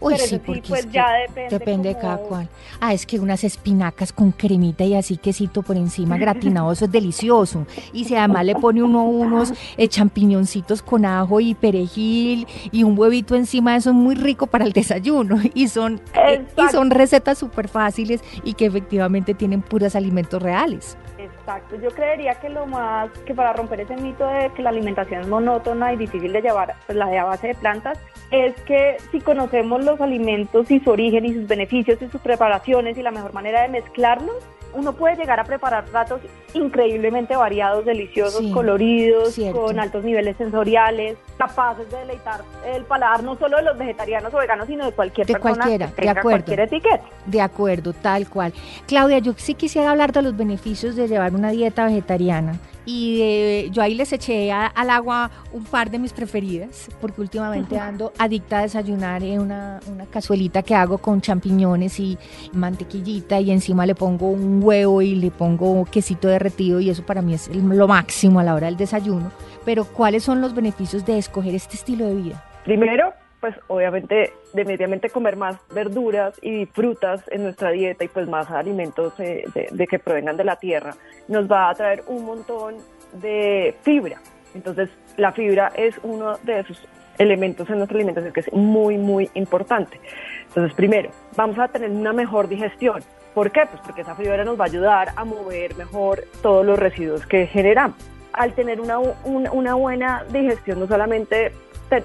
Uy, 0.00 0.16
sí, 0.16 0.38
porque 0.38 0.62
pues 0.66 0.90
ya 0.90 1.12
depende. 1.28 1.58
Depende 1.58 1.88
de 1.90 1.98
cada 1.98 2.16
cual. 2.16 2.48
Ah, 2.80 2.94
es 2.94 3.04
que 3.04 3.20
unas 3.20 3.44
espinacas 3.44 4.12
con 4.12 4.32
cremita 4.32 4.82
y 4.84 4.94
así 4.94 5.18
quesito 5.18 5.62
por 5.62 5.76
encima 5.76 6.16
gratinado, 6.16 6.72
eso 6.72 6.86
es 6.86 6.90
delicioso. 6.90 7.66
Y 7.92 8.04
si 8.04 8.16
además 8.16 8.46
le 8.46 8.54
pone 8.54 8.82
uno 8.82 9.04
unos 9.04 9.52
eh, 9.76 9.88
champiñoncitos 9.88 10.82
con 10.82 11.04
ajo 11.04 11.40
y 11.40 11.54
perejil 11.54 12.46
y 12.72 12.82
un 12.82 12.98
huevito 12.98 13.34
encima, 13.34 13.76
eso 13.76 13.90
es 13.90 13.96
muy 13.96 14.14
rico 14.14 14.46
para 14.46 14.64
el 14.64 14.72
desayuno. 14.72 15.38
Y 15.52 15.68
son, 15.68 16.00
eh, 16.14 16.46
y 16.56 16.68
son 16.70 16.90
recetas 16.90 17.36
súper 17.36 17.68
fáciles 17.68 18.22
y 18.44 18.54
que 18.54 18.66
efectivamente 18.66 19.34
tienen 19.34 19.60
puros 19.60 19.94
alimentos 19.96 20.40
reales. 20.40 20.96
Exacto, 21.40 21.76
yo 21.76 21.90
creería 21.90 22.34
que 22.34 22.48
lo 22.48 22.66
más, 22.66 23.10
que 23.24 23.34
para 23.34 23.52
romper 23.52 23.80
ese 23.80 23.96
mito 23.96 24.26
de 24.26 24.50
que 24.54 24.62
la 24.62 24.70
alimentación 24.70 25.22
es 25.22 25.26
monótona 25.26 25.92
y 25.92 25.96
difícil 25.96 26.32
de 26.32 26.42
llevar, 26.42 26.74
pues 26.86 26.96
la 26.96 27.06
de 27.06 27.18
a 27.18 27.24
base 27.24 27.48
de 27.48 27.54
plantas, 27.54 27.98
es 28.30 28.54
que 28.62 28.98
si 29.10 29.20
conocemos 29.20 29.82
los 29.84 30.00
alimentos 30.00 30.70
y 30.70 30.80
su 30.80 30.90
origen 30.90 31.24
y 31.24 31.34
sus 31.34 31.46
beneficios 31.46 32.00
y 32.02 32.08
sus 32.08 32.20
preparaciones 32.20 32.98
y 32.98 33.02
la 33.02 33.10
mejor 33.10 33.32
manera 33.32 33.62
de 33.62 33.68
mezclarlos, 33.68 34.36
uno 34.72 34.92
puede 34.92 35.16
llegar 35.16 35.40
a 35.40 35.44
preparar 35.44 35.84
platos 35.84 36.20
increíblemente 36.54 37.36
variados, 37.36 37.84
deliciosos, 37.84 38.42
coloridos, 38.52 39.38
con 39.52 39.78
altos 39.78 40.04
niveles 40.04 40.36
sensoriales, 40.36 41.16
capaces 41.38 41.90
de 41.90 41.98
deleitar 41.98 42.42
el 42.66 42.84
paladar 42.84 43.22
no 43.22 43.36
solo 43.36 43.58
de 43.58 43.62
los 43.64 43.78
vegetarianos 43.78 44.32
o 44.34 44.38
veganos, 44.38 44.66
sino 44.66 44.84
de 44.84 44.92
cualquier 44.92 45.26
de 45.26 45.32
persona 45.34 45.54
cualquiera, 45.54 45.86
de 45.86 46.08
acuerdo. 46.08 46.22
cualquier 46.22 46.60
etiqueta. 46.60 47.04
De 47.26 47.40
acuerdo, 47.40 47.92
tal 47.92 48.28
cual. 48.28 48.52
Claudia, 48.86 49.18
yo 49.18 49.32
sí 49.36 49.54
quisiera 49.54 49.90
hablar 49.90 50.12
de 50.12 50.22
los 50.22 50.36
beneficios 50.36 50.96
de 50.96 51.08
llevar 51.08 51.34
una 51.34 51.50
dieta 51.50 51.84
vegetariana 51.84 52.58
y 52.86 53.70
yo 53.70 53.82
ahí 53.82 53.94
les 53.94 54.12
eché 54.12 54.50
al 54.52 54.90
agua 54.90 55.30
un 55.52 55.64
par 55.64 55.90
de 55.90 55.98
mis 55.98 56.12
preferidas, 56.12 56.88
porque 57.00 57.20
últimamente 57.20 57.78
ando 57.78 58.12
adicta 58.18 58.58
a 58.58 58.62
desayunar 58.62 59.22
en 59.22 59.40
una, 59.40 59.80
una, 59.90 60.06
cazuelita 60.06 60.62
que 60.62 60.74
hago 60.74 60.98
con 60.98 61.20
champiñones 61.20 62.00
y 62.00 62.18
mantequillita 62.52 63.40
y 63.40 63.50
encima 63.50 63.86
le 63.86 63.94
pongo 63.94 64.30
un 64.30 64.62
huevo 64.62 65.02
y 65.02 65.14
le 65.14 65.30
pongo 65.30 65.84
quesito 65.84 66.28
derretido 66.28 66.80
y 66.80 66.90
eso 66.90 67.04
para 67.04 67.22
mí 67.22 67.34
es 67.34 67.48
lo 67.54 67.86
máximo 67.86 68.40
a 68.40 68.44
la 68.44 68.54
hora 68.54 68.66
del 68.66 68.76
desayuno. 68.76 69.30
Pero 69.64 69.84
¿cuáles 69.84 70.24
son 70.24 70.40
los 70.40 70.54
beneficios 70.54 71.04
de 71.04 71.18
escoger 71.18 71.54
este 71.54 71.76
estilo 71.76 72.06
de 72.06 72.14
vida? 72.14 72.44
Primero, 72.64 73.12
pues 73.40 73.56
obviamente 73.68 74.34
definitivamente 74.52 75.08
comer 75.08 75.36
más 75.36 75.56
verduras 75.72 76.34
y 76.42 76.66
frutas 76.66 77.22
en 77.30 77.42
nuestra 77.44 77.70
dieta 77.70 78.04
y 78.04 78.08
pues 78.08 78.28
más 78.28 78.50
alimentos 78.50 79.14
eh, 79.18 79.44
de, 79.72 79.86
que 79.86 79.98
provengan 79.98 80.36
de 80.36 80.44
la 80.44 80.56
tierra 80.56 80.94
nos 81.28 81.50
va 81.50 81.70
a 81.70 81.74
traer 81.74 82.04
un 82.06 82.24
montón 82.24 82.76
de 83.14 83.74
fibra. 83.82 84.20
Entonces 84.54 84.90
la 85.16 85.32
fibra 85.32 85.72
es 85.74 85.98
uno 86.02 86.36
de 86.42 86.60
esos 86.60 86.86
elementos 87.18 87.68
en 87.70 87.78
nuestra 87.78 87.96
alimentación 87.96 88.32
que 88.32 88.40
es 88.40 88.52
muy 88.52 88.98
muy 88.98 89.30
importante. 89.34 90.00
Entonces 90.48 90.74
primero 90.74 91.10
vamos 91.34 91.58
a 91.58 91.68
tener 91.68 91.90
una 91.90 92.12
mejor 92.12 92.48
digestión. 92.48 93.02
¿Por 93.34 93.52
qué? 93.52 93.62
Pues 93.70 93.80
porque 93.86 94.02
esa 94.02 94.16
fibra 94.16 94.44
nos 94.44 94.58
va 94.58 94.64
a 94.64 94.68
ayudar 94.68 95.12
a 95.16 95.24
mover 95.24 95.76
mejor 95.76 96.24
todos 96.42 96.66
los 96.66 96.78
residuos 96.78 97.24
que 97.26 97.46
generamos. 97.46 97.96
Al 98.32 98.54
tener 98.54 98.80
una, 98.80 98.98
una 98.98 99.74
buena 99.74 100.24
digestión 100.30 100.80
no 100.80 100.86
solamente 100.86 101.52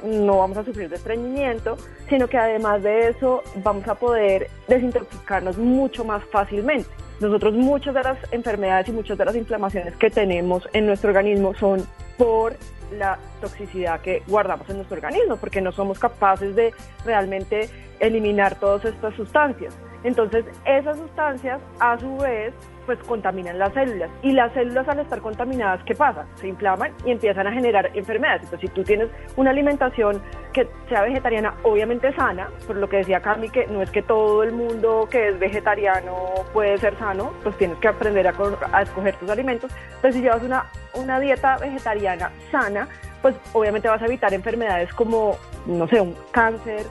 no 0.03 0.39
vamos 0.39 0.57
a 0.57 0.63
sufrir 0.63 0.89
de 0.89 0.95
estreñimiento, 0.95 1.77
sino 2.09 2.27
que 2.27 2.37
además 2.37 2.83
de 2.83 3.09
eso 3.09 3.43
vamos 3.63 3.87
a 3.87 3.95
poder 3.95 4.49
desintoxicarnos 4.67 5.57
mucho 5.57 6.03
más 6.03 6.23
fácilmente. 6.25 6.89
Nosotros 7.19 7.53
muchas 7.53 7.93
de 7.93 8.03
las 8.03 8.17
enfermedades 8.33 8.89
y 8.89 8.91
muchas 8.91 9.17
de 9.17 9.25
las 9.25 9.35
inflamaciones 9.35 9.95
que 9.95 10.09
tenemos 10.09 10.67
en 10.73 10.85
nuestro 10.85 11.09
organismo 11.09 11.53
son 11.55 11.85
por 12.17 12.55
la 12.97 13.17
toxicidad 13.41 14.01
que 14.01 14.21
guardamos 14.27 14.69
en 14.69 14.77
nuestro 14.77 14.97
organismo, 14.97 15.37
porque 15.37 15.61
no 15.61 15.71
somos 15.71 15.99
capaces 15.99 16.55
de 16.55 16.73
realmente 17.05 17.69
eliminar 17.99 18.59
todas 18.59 18.85
estas 18.85 19.15
sustancias. 19.15 19.73
Entonces, 20.03 20.45
esas 20.65 20.97
sustancias, 20.97 21.59
a 21.79 21.97
su 21.97 22.17
vez, 22.17 22.53
pues 22.85 22.99
contaminan 22.99 23.59
las 23.59 23.73
células. 23.73 24.09
Y 24.21 24.31
las 24.31 24.53
células 24.53 24.87
al 24.87 24.99
estar 24.99 25.21
contaminadas, 25.21 25.83
¿qué 25.83 25.95
pasa? 25.95 26.25
Se 26.35 26.47
inflaman 26.47 26.91
y 27.05 27.11
empiezan 27.11 27.47
a 27.47 27.51
generar 27.51 27.91
enfermedades. 27.93 28.43
Entonces, 28.43 28.69
si 28.69 28.75
tú 28.75 28.83
tienes 28.83 29.09
una 29.35 29.51
alimentación 29.51 30.21
que 30.53 30.67
sea 30.87 31.01
vegetariana, 31.01 31.55
obviamente 31.63 32.13
sana, 32.13 32.49
por 32.65 32.77
lo 32.77 32.87
que 32.87 32.97
decía 32.97 33.19
Cami, 33.19 33.49
que 33.49 33.67
no 33.67 33.81
es 33.81 33.91
que 33.91 34.01
todo 34.01 34.43
el 34.43 34.53
mundo 34.53 35.07
que 35.09 35.29
es 35.29 35.39
vegetariano 35.39 36.15
puede 36.53 36.77
ser 36.77 36.97
sano, 36.97 37.33
pues 37.43 37.57
tienes 37.57 37.77
que 37.79 37.87
aprender 37.87 38.27
a, 38.27 38.81
escoger 38.81 39.15
tus 39.15 39.29
alimentos. 39.29 39.71
Pero 40.01 40.13
si 40.13 40.21
llevas 40.21 40.43
una, 40.43 40.65
una 40.93 41.19
dieta 41.19 41.57
vegetariana 41.57 42.31
sana, 42.51 42.87
pues 43.21 43.35
obviamente 43.53 43.87
vas 43.87 44.01
a 44.01 44.05
evitar 44.05 44.33
enfermedades 44.33 44.93
como, 44.93 45.37
no 45.65 45.87
sé, 45.87 45.99
un 45.99 46.15
cáncer, 46.31 46.85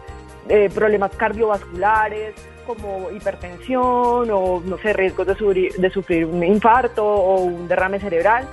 eh, 0.48 0.68
problemas 0.74 1.14
cardiovasculares, 1.16 2.35
como 2.64 3.11
hipertensión 3.11 4.31
o, 4.31 4.62
no 4.64 4.79
sé, 4.79 4.92
riesgos 4.92 5.27
de 5.27 5.35
sufrir, 5.35 5.72
de 5.74 5.90
sufrir 5.90 6.27
un 6.27 6.42
infarto 6.42 7.05
o 7.05 7.42
un 7.42 7.68
derrame 7.68 8.00
cerebral. 8.00 8.48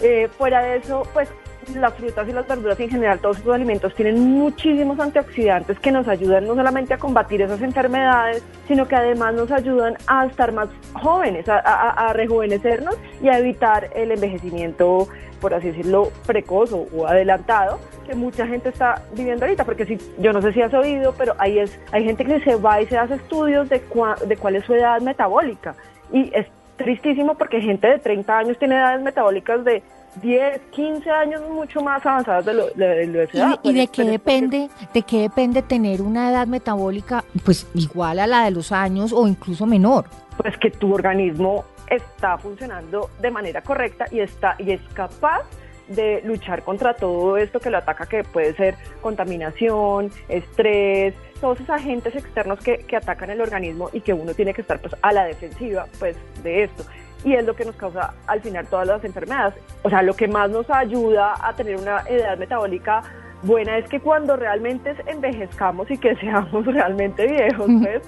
Eh, 0.00 0.28
fuera 0.36 0.62
de 0.62 0.76
eso, 0.76 1.02
pues 1.12 1.28
las 1.76 1.94
frutas 1.94 2.28
y 2.28 2.32
las 2.32 2.46
verduras 2.46 2.78
en 2.80 2.90
general, 2.90 3.18
todos 3.18 3.38
estos 3.38 3.54
alimentos 3.54 3.94
tienen 3.94 4.20
muchísimos 4.20 4.98
antioxidantes 4.98 5.78
que 5.78 5.92
nos 5.92 6.08
ayudan 6.08 6.46
no 6.46 6.54
solamente 6.54 6.94
a 6.94 6.98
combatir 6.98 7.42
esas 7.42 7.62
enfermedades, 7.62 8.42
sino 8.66 8.86
que 8.88 8.96
además 8.96 9.34
nos 9.34 9.50
ayudan 9.50 9.96
a 10.06 10.26
estar 10.26 10.52
más 10.52 10.68
jóvenes, 10.94 11.46
a, 11.48 12.12
rejuvenecernos 12.12 12.96
y 13.22 13.28
a 13.28 13.38
evitar 13.38 13.90
el 13.94 14.12
envejecimiento, 14.12 15.08
por 15.40 15.54
así 15.54 15.68
decirlo, 15.68 16.10
precoz 16.26 16.72
o 16.72 17.06
adelantado 17.06 17.78
que 18.10 18.16
mucha 18.16 18.46
gente 18.46 18.70
está 18.70 19.02
viviendo 19.14 19.44
ahorita, 19.44 19.64
porque 19.64 19.86
si, 19.86 19.98
yo 20.18 20.32
no 20.32 20.42
sé 20.42 20.52
si 20.52 20.60
has 20.60 20.74
oído, 20.74 21.14
pero 21.16 21.34
ahí 21.38 21.60
es, 21.60 21.78
hay 21.92 22.04
gente 22.04 22.24
que 22.24 22.40
se 22.40 22.56
va 22.56 22.82
y 22.82 22.86
se 22.86 22.98
hace 22.98 23.14
estudios 23.14 23.68
de, 23.68 23.80
de 24.26 24.36
cuál 24.36 24.56
es 24.56 24.64
su 24.64 24.74
edad 24.74 25.00
metabólica. 25.00 25.76
Y 26.12 26.32
es 26.34 26.46
tristísimo 26.76 27.36
porque 27.36 27.60
gente 27.60 27.86
de 27.86 27.98
30 27.98 28.38
años 28.38 28.58
tiene 28.58 28.76
edades 28.76 29.02
metabólicas 29.02 29.64
de 29.64 29.82
10, 30.16 30.60
15 30.70 31.10
años 31.10 31.42
mucho 31.48 31.80
más 31.80 32.04
avanzadas 32.04 32.44
de 32.44 32.54
lo 32.54 32.66
de, 32.70 33.06
de 33.06 33.24
esa 33.24 33.38
edad. 33.38 33.60
¿Y, 33.62 33.72
de 33.72 33.86
qué 33.88 34.04
depende, 34.04 34.68
de 34.92 35.02
qué 35.02 35.22
depende 35.22 35.62
tener 35.62 36.02
una 36.02 36.30
edad 36.30 36.46
metabólica 36.46 37.24
pues 37.44 37.66
igual 37.74 38.18
a 38.18 38.26
la 38.26 38.44
de 38.44 38.50
los 38.50 38.72
años 38.72 39.12
o 39.12 39.26
incluso 39.26 39.66
menor? 39.66 40.06
Pues 40.36 40.56
que 40.58 40.70
tu 40.70 40.92
organismo 40.92 41.64
está 41.88 42.38
funcionando 42.38 43.10
de 43.20 43.30
manera 43.30 43.62
correcta 43.62 44.06
y 44.10 44.20
está 44.20 44.56
y 44.58 44.72
es 44.72 44.80
capaz 44.94 45.42
de 45.88 46.22
luchar 46.24 46.62
contra 46.62 46.94
todo 46.94 47.36
esto 47.36 47.58
que 47.58 47.68
lo 47.68 47.78
ataca, 47.78 48.06
que 48.06 48.22
puede 48.22 48.54
ser 48.54 48.76
contaminación, 49.00 50.10
estrés, 50.28 51.14
todos 51.40 51.58
esos 51.58 51.70
agentes 51.70 52.14
externos 52.14 52.60
que, 52.60 52.78
que, 52.78 52.96
atacan 52.96 53.30
el 53.30 53.40
organismo 53.40 53.90
y 53.92 54.00
que 54.00 54.12
uno 54.12 54.32
tiene 54.34 54.54
que 54.54 54.60
estar 54.60 54.80
pues 54.80 54.94
a 55.02 55.12
la 55.12 55.24
defensiva 55.24 55.86
pues 55.98 56.16
de 56.44 56.64
esto. 56.64 56.84
Y 57.24 57.34
es 57.34 57.44
lo 57.44 57.54
que 57.54 57.64
nos 57.64 57.76
causa 57.76 58.14
al 58.26 58.40
final 58.40 58.66
todas 58.66 58.86
las 58.86 59.04
enfermedades. 59.04 59.54
O 59.82 59.90
sea, 59.90 60.02
lo 60.02 60.14
que 60.14 60.28
más 60.28 60.50
nos 60.50 60.68
ayuda 60.70 61.34
a 61.40 61.54
tener 61.54 61.76
una 61.76 62.00
edad 62.08 62.38
metabólica 62.38 63.02
buena 63.42 63.78
es 63.78 63.88
que 63.88 64.00
cuando 64.00 64.36
realmente 64.36 64.94
envejezcamos 65.06 65.90
y 65.90 65.98
que 65.98 66.16
seamos 66.20 66.64
realmente 66.66 67.26
viejos, 67.26 67.70
pues, 67.82 68.02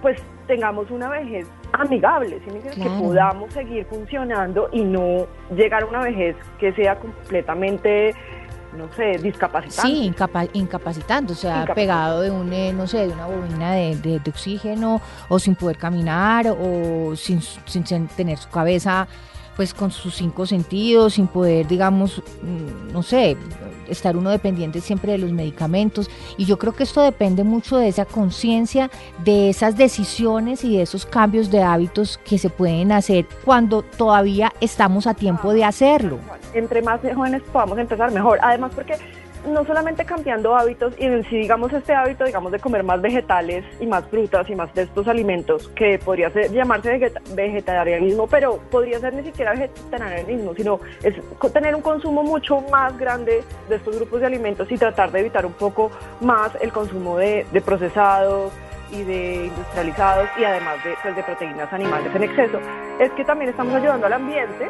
pues 0.00 0.22
tengamos 0.46 0.90
una 0.90 1.08
vejez 1.08 1.46
amigable, 1.72 2.38
que 2.74 2.90
podamos 2.98 3.52
seguir 3.52 3.86
funcionando 3.86 4.68
y 4.72 4.84
no 4.84 5.26
llegar 5.54 5.84
a 5.84 5.86
una 5.86 6.00
vejez 6.00 6.36
que 6.58 6.72
sea 6.72 6.96
completamente 6.96 8.14
no 8.76 8.92
sé, 8.94 9.18
discapacitante. 9.18 9.90
Sí, 9.90 10.12
incapacitando, 10.54 11.32
o 11.32 11.36
sea, 11.36 11.66
pegado 11.74 12.20
de 12.20 12.30
un, 12.30 12.52
eh, 12.52 12.72
no 12.72 12.86
sé, 12.86 13.06
de 13.06 13.12
una 13.12 13.26
bobina 13.26 13.72
de, 13.72 14.20
oxígeno, 14.26 15.00
o 15.28 15.38
sin 15.38 15.54
poder 15.54 15.76
caminar, 15.76 16.46
o 16.48 17.14
sin, 17.16 17.40
sin, 17.42 17.84
tener 18.08 18.38
su 18.38 18.48
cabeza, 18.48 19.06
pues 19.56 19.74
con 19.74 19.90
sus 19.90 20.14
cinco 20.14 20.46
sentidos, 20.46 21.14
sin 21.14 21.26
poder, 21.26 21.66
digamos, 21.66 22.22
mm, 22.42 22.92
no 22.92 23.02
sé, 23.02 23.36
estar 23.92 24.16
uno 24.16 24.30
dependiente 24.30 24.80
siempre 24.80 25.12
de 25.12 25.18
los 25.18 25.32
medicamentos. 25.32 26.10
Y 26.36 26.44
yo 26.44 26.58
creo 26.58 26.72
que 26.72 26.82
esto 26.82 27.00
depende 27.00 27.44
mucho 27.44 27.76
de 27.76 27.88
esa 27.88 28.04
conciencia, 28.04 28.90
de 29.24 29.50
esas 29.50 29.76
decisiones 29.76 30.64
y 30.64 30.76
de 30.76 30.82
esos 30.82 31.06
cambios 31.06 31.50
de 31.50 31.62
hábitos 31.62 32.18
que 32.24 32.38
se 32.38 32.50
pueden 32.50 32.92
hacer 32.92 33.26
cuando 33.44 33.82
todavía 33.82 34.52
estamos 34.60 35.06
a 35.06 35.14
tiempo 35.14 35.52
de 35.52 35.64
hacerlo. 35.64 36.18
Entre 36.54 36.82
más 36.82 37.00
jóvenes 37.14 37.42
podamos 37.52 37.78
empezar, 37.78 38.10
mejor. 38.12 38.38
Además, 38.42 38.72
porque 38.74 38.94
no 39.46 39.64
solamente 39.64 40.04
cambiando 40.04 40.56
hábitos 40.56 40.94
y 40.98 41.08
si 41.24 41.36
digamos 41.36 41.72
este 41.72 41.92
hábito 41.92 42.24
digamos 42.24 42.52
de 42.52 42.58
comer 42.58 42.82
más 42.82 43.00
vegetales 43.00 43.64
y 43.80 43.86
más 43.86 44.04
frutas 44.06 44.48
y 44.48 44.54
más 44.54 44.72
de 44.74 44.82
estos 44.82 45.08
alimentos 45.08 45.68
que 45.74 45.98
podría 45.98 46.30
ser, 46.30 46.52
llamarse 46.52 46.98
vegetarianismo 47.34 48.26
pero 48.26 48.58
podría 48.70 49.00
ser 49.00 49.14
ni 49.14 49.24
siquiera 49.24 49.52
vegetarianismo 49.52 50.54
sino 50.54 50.80
es 51.02 51.14
tener 51.52 51.74
un 51.74 51.82
consumo 51.82 52.22
mucho 52.22 52.60
más 52.70 52.96
grande 52.98 53.42
de 53.68 53.76
estos 53.76 53.96
grupos 53.96 54.20
de 54.20 54.26
alimentos 54.26 54.70
y 54.70 54.78
tratar 54.78 55.10
de 55.10 55.20
evitar 55.20 55.44
un 55.44 55.52
poco 55.52 55.90
más 56.20 56.52
el 56.60 56.72
consumo 56.72 57.18
de, 57.18 57.46
procesados 57.64 58.52
y 58.90 59.02
de 59.02 59.46
industrializados 59.46 60.28
y 60.38 60.44
además 60.44 60.82
de, 60.84 60.94
pues, 61.02 61.16
de 61.16 61.22
proteínas 61.22 61.72
animales 61.72 62.14
en 62.14 62.22
exceso. 62.22 62.58
Es 62.98 63.10
que 63.12 63.24
también 63.24 63.50
estamos 63.50 63.74
ayudando 63.74 64.06
al 64.06 64.12
ambiente 64.14 64.68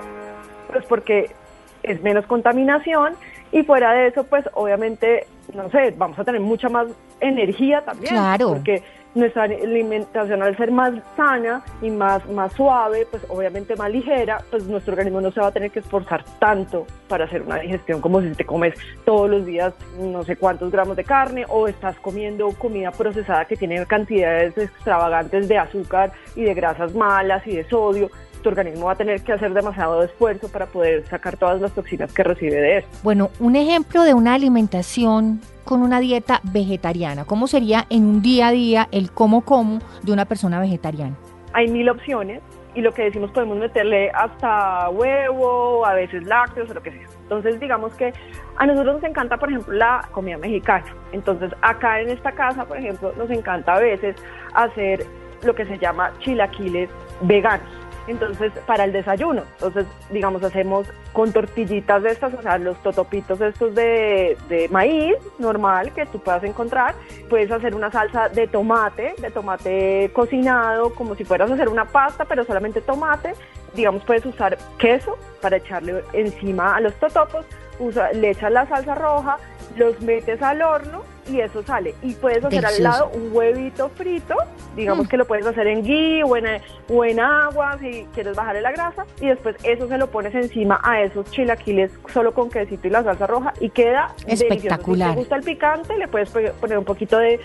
pues 0.71 0.85
porque 0.87 1.31
es 1.83 2.03
menos 2.03 2.27
contaminación 2.27 3.15
y 3.53 3.63
fuera 3.65 3.93
de 3.93 4.09
eso, 4.09 4.25
pues 4.25 4.45
obviamente, 4.55 5.27
no 5.55 5.71
sé, 5.71 5.95
vamos 5.97 6.19
a 6.19 6.25
tener 6.25 6.41
mucha 6.41 6.71
más 6.71 6.89
energía 7.21 7.83
también. 7.83 8.15
Claro. 8.15 8.55
Porque 8.55 8.83
nuestra 9.15 9.43
alimentación 9.43 10.43
al 10.43 10.57
ser 10.57 10.71
más 10.71 10.95
sana 11.17 11.63
y 11.83 11.91
más, 11.91 12.27
más 12.31 12.51
suave, 12.55 13.07
pues 13.11 13.23
obviamente 13.29 13.77
más 13.77 13.91
ligera, 13.91 14.43
pues 14.51 14.65
nuestro 14.65 14.95
organismo 14.95 15.21
no 15.21 15.31
se 15.31 15.41
va 15.41 15.49
a 15.49 15.53
tener 15.53 15.71
que 15.71 15.81
esforzar 15.81 16.25
tanto 16.39 16.87
para 17.09 17.27
hacer 17.27 17.43
una 17.43 17.57
digestión 17.57 18.01
como 18.01 18.23
si 18.23 18.31
te 18.31 18.47
comes 18.47 18.75
todos 19.05 19.29
los 19.29 19.45
días 19.45 19.75
no 20.01 20.23
sé 20.25 20.37
cuántos 20.37 20.73
gramos 20.73 20.97
de 20.97 21.05
carne 21.05 21.45
o 21.49 21.69
estás 21.69 21.97
comiendo 21.97 22.49
comida 22.53 22.91
procesada 22.91 23.45
que 23.45 23.57
tiene 23.57 23.85
cantidades 23.85 24.57
extravagantes 24.57 25.47
de 25.47 25.59
azúcar 25.59 26.13
y 26.35 26.45
de 26.45 26.55
grasas 26.55 26.95
malas 26.95 27.47
y 27.47 27.57
de 27.57 27.69
sodio 27.69 28.11
tu 28.43 28.49
organismo 28.51 28.87
va 28.87 28.93
a 28.93 28.97
tener 28.97 29.23
que 29.23 29.33
hacer 29.33 29.53
demasiado 29.55 30.03
esfuerzo 30.03 30.49
para 30.51 30.67
poder 30.67 31.07
sacar 31.07 31.37
todas 31.37 31.61
las 31.61 31.73
toxinas 31.73 32.13
que 32.13 32.23
recibe 32.23 32.57
de 32.57 32.79
eso. 32.79 32.89
Bueno, 33.03 33.31
un 33.39 33.57
ejemplo 33.57 34.03
de 34.03 34.15
una 34.15 34.35
alimentación 34.35 35.41
con 35.65 35.83
una 35.83 36.01
dieta 36.01 36.41
vegetariana, 36.43 37.25
¿cómo 37.25 37.47
sería 37.47 37.87
en 37.89 38.05
un 38.05 38.21
día 38.21 38.49
a 38.49 38.53
día 38.53 38.89
el 38.91 39.13
cómo 39.13 39.43
como 39.43 39.79
de 40.03 40.13
una 40.13 40.25
persona 40.25 40.61
vegetariana? 40.61 41.15
Hay 41.55 41.69
mil 41.69 41.89
opciones 41.89 42.43
y 42.75 42.81
lo 42.81 42.93
que 42.93 43.05
decimos 43.05 43.31
podemos 43.31 43.59
meterle 43.59 44.11
hasta 44.11 44.89
huevo, 44.91 45.85
a 45.85 45.95
veces 45.95 46.25
lácteos 46.25 46.71
o 46.71 46.75
lo 46.75 46.83
que 46.83 46.91
sea. 46.91 47.07
Entonces 47.23 47.61
digamos 47.61 47.95
que 47.95 48.13
a 48.57 48.67
nosotros 48.67 48.97
nos 48.97 49.05
encanta, 49.05 49.37
por 49.37 49.51
ejemplo, 49.51 49.75
la 49.75 50.09
comida 50.11 50.39
mexicana. 50.39 50.87
Entonces 51.13 51.53
acá 51.61 52.01
en 52.01 52.11
esta 52.11 52.33
casa, 52.33 52.65
por 52.65 52.79
ejemplo, 52.79 53.13
nos 53.17 53.31
encanta 53.31 53.75
a 53.75 53.81
veces 53.81 54.17
hacer 54.55 55.07
lo 55.43 55.55
que 55.55 55.65
se 55.67 55.79
llama 55.79 56.13
chilaquiles 56.21 56.89
veganos 57.23 57.83
entonces 58.07 58.53
para 58.67 58.85
el 58.85 58.93
desayuno. 58.93 59.43
Entonces, 59.55 59.87
digamos, 60.11 60.43
hacemos 60.43 60.87
con 61.13 61.33
tortillitas 61.33 62.03
de 62.03 62.11
estas, 62.11 62.35
o 62.35 62.43
sea, 62.43 62.59
los 62.59 62.77
totopitos 62.83 63.41
estos 63.41 63.75
de, 63.75 64.37
de, 64.49 64.69
maíz 64.69 65.15
normal 65.39 65.93
que 65.93 66.07
tú 66.07 66.19
puedas 66.19 66.45
encontrar. 66.45 66.95
Puedes 67.29 67.51
hacer 67.51 67.75
una 67.75 67.91
salsa 67.91 68.29
de 68.29 68.47
tomate, 68.47 69.15
de 69.19 69.31
tomate 69.31 70.11
cocinado, 70.13 70.95
como 70.95 71.15
si 71.15 71.25
fueras 71.25 71.51
a 71.51 71.55
hacer 71.55 71.69
una 71.69 71.87
pasta, 71.87 72.25
pero 72.25 72.45
solamente 72.45 72.81
tomate. 72.81 73.35
Digamos, 73.75 74.03
puedes 74.05 74.25
usar 74.27 74.59
queso 74.79 75.17
para 75.41 75.57
echarle 75.57 76.05
encima 76.13 76.77
a 76.77 76.81
los 76.81 76.95
totopos, 76.95 77.47
usa, 77.79 78.13
le 78.13 78.31
echas 78.31 78.53
la 78.53 78.67
salsa 78.67 78.95
roja, 78.95 79.39
los 79.77 80.01
metes 80.03 80.43
al 80.43 80.63
horno 80.63 81.12
y 81.29 81.41
eso 81.41 81.63
sale. 81.63 81.95
Y 82.03 82.15
puedes 82.15 82.45
hacer 82.45 82.65
al 82.65 82.83
lado 82.83 83.11
un 83.15 83.31
huevito 83.33 83.89
frito, 83.91 84.35
digamos 84.77 85.07
mm. 85.07 85.09
que 85.09 85.17
lo 85.17 85.27
puedes 85.27 85.47
hacer 85.47 85.67
en 85.67 85.83
ghee 85.83 86.23
o 86.23 86.37
en, 86.37 87.21
agua 87.21 87.79
si 87.81 88.07
quieres 88.15 88.37
bajarle 88.37 88.61
la 88.61 88.73
grasa, 88.73 89.07
y 89.21 89.27
después 89.27 89.57
eso 89.63 89.89
se 89.89 89.99
lo 89.99 90.09
pones 90.09 90.35
encima 90.35 90.81
a 90.83 91.03
esos 91.03 91.31
chilaquiles 91.31 91.91
solo 92.13 92.33
con 92.33 92.51
quesito 92.51 92.87
y 92.87 92.91
la 92.91 93.03
salsa 93.03 93.27
roja 93.27 93.53
y 93.61 93.71
queda 93.71 94.15
espectacular. 94.27 95.11
Si 95.11 95.15
te 95.15 95.21
gusta 95.21 95.37
el 95.37 95.43
picante, 95.43 95.99
le 95.99 96.09
puedes 96.09 96.31
poner 96.31 96.79
un 96.79 96.85
poquito 96.85 97.19
de, 97.19 97.41